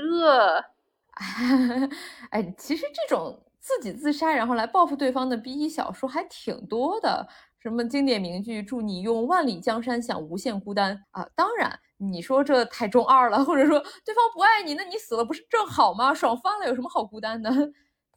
[2.30, 7.26] 哎，其实这种自己自杀然后来报复对方的 B E 小说还挺多的，
[7.58, 16.14] 什么经典名句“祝你用万里江山享无限孤单”啊，当然你说这太中二了，或者说对方不爱你，那你死了不是正好吗？
[16.14, 17.50] 爽翻了，有什么好孤单的？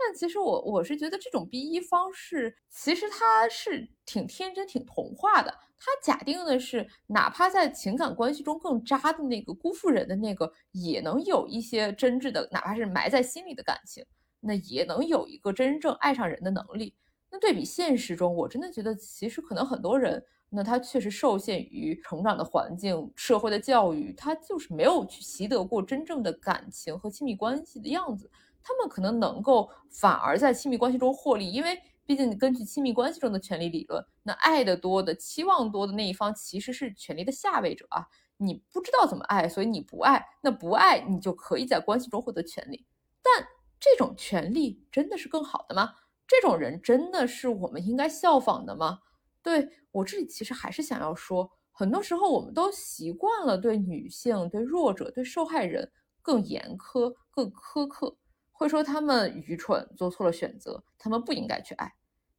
[0.03, 5.53] 但其实我我是觉得这种 B 一方式其实它是挺天真、挺童话的。
[5.83, 14.05] 它假定的是，哪怕在情感关系中更渣的那个辜负人的那个，也能有一些真挚的，哪怕是埋在心里的感情，
[14.39, 16.93] 那也能有一个真正爱上人的能力。
[17.31, 28.29] 那对比现实中，我真的觉得其实可能很多人，那他确实受限于成长的环境、社会的教育，他就是没有去习得过真正的感情和亲密关系的样子。
[28.63, 38.05] 他们可能能够反而在亲密关系中获利，因为毕竟根据亲密关系中的权利理论，那爱的多的、期望多的那一方其实是权力的下位者啊。
[38.37, 42.85] 你不知道怎么爱，所以你不爱，那不爱你就可以在关系中获得权利。
[43.21, 43.47] 但
[43.79, 45.93] 这种权利真的是更好的吗？
[46.27, 48.99] 这种人真的是我们应该效仿的吗？
[49.43, 55.91] 对我这里其实还是想要说，很多时候我们都习惯了对女性、对弱者、对受害人
[56.21, 58.17] 更严苛、更苛刻。
[58.61, 61.95] 会说他们愚蠢，做错了选择，他们不应该去爱，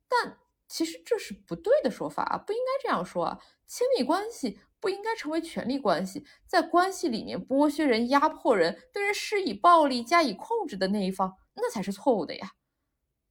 [0.09, 3.41] 但其实这是不对的说法啊，不应该这样说啊。
[3.67, 12.53] 亲密关系不应该成为权力关系，在关系里面剥削人、压迫人，对人施以暴力、加以控制的那一方，那才是错误的呀。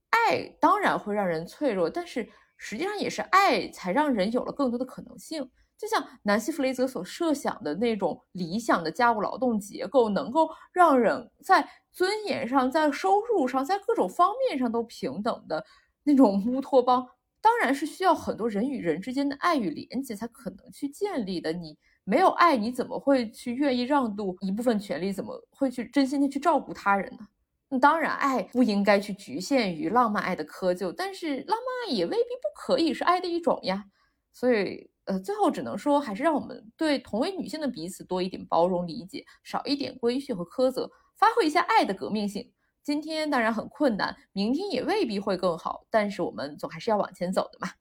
[0.09, 5.49] 爱当然会让人脆弱，但是实际上也是爱才让人有了更多的可能性。
[5.81, 15.65] 就像南希·弗雷泽所设想的那种理想的家务劳动结构，能够让人在尊严上、在收入上、在各种方面上都平等的
[16.03, 17.07] 那种乌托邦，
[17.41, 21.51] 当然是需要很多人与人之间的爱与连接才可能去建立的。
[21.51, 25.11] 你没有爱，你怎么会去愿意让渡一部分权利？
[25.11, 27.27] 怎么会去真心的去照顾他人呢？
[27.69, 33.85] 那当然，爱不应该去局限于浪漫爱的窠臼，但是浪漫爱也未必不可以是爱的一种呀。
[34.31, 34.89] 所以。
[35.05, 42.51] 呃，最后只能说，还是让我们对同为女性的彼此多一点包容理解，少一点规训和苛责，发挥一下爱的革命性。
[42.83, 47.71] 今天当然很困难，明天也未必会更好，但是我们总还是要往前走的嘛。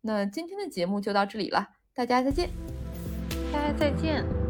[0.00, 2.48] 那今天的节目就到这里了，大家再见。
[3.52, 4.47] 大家再见。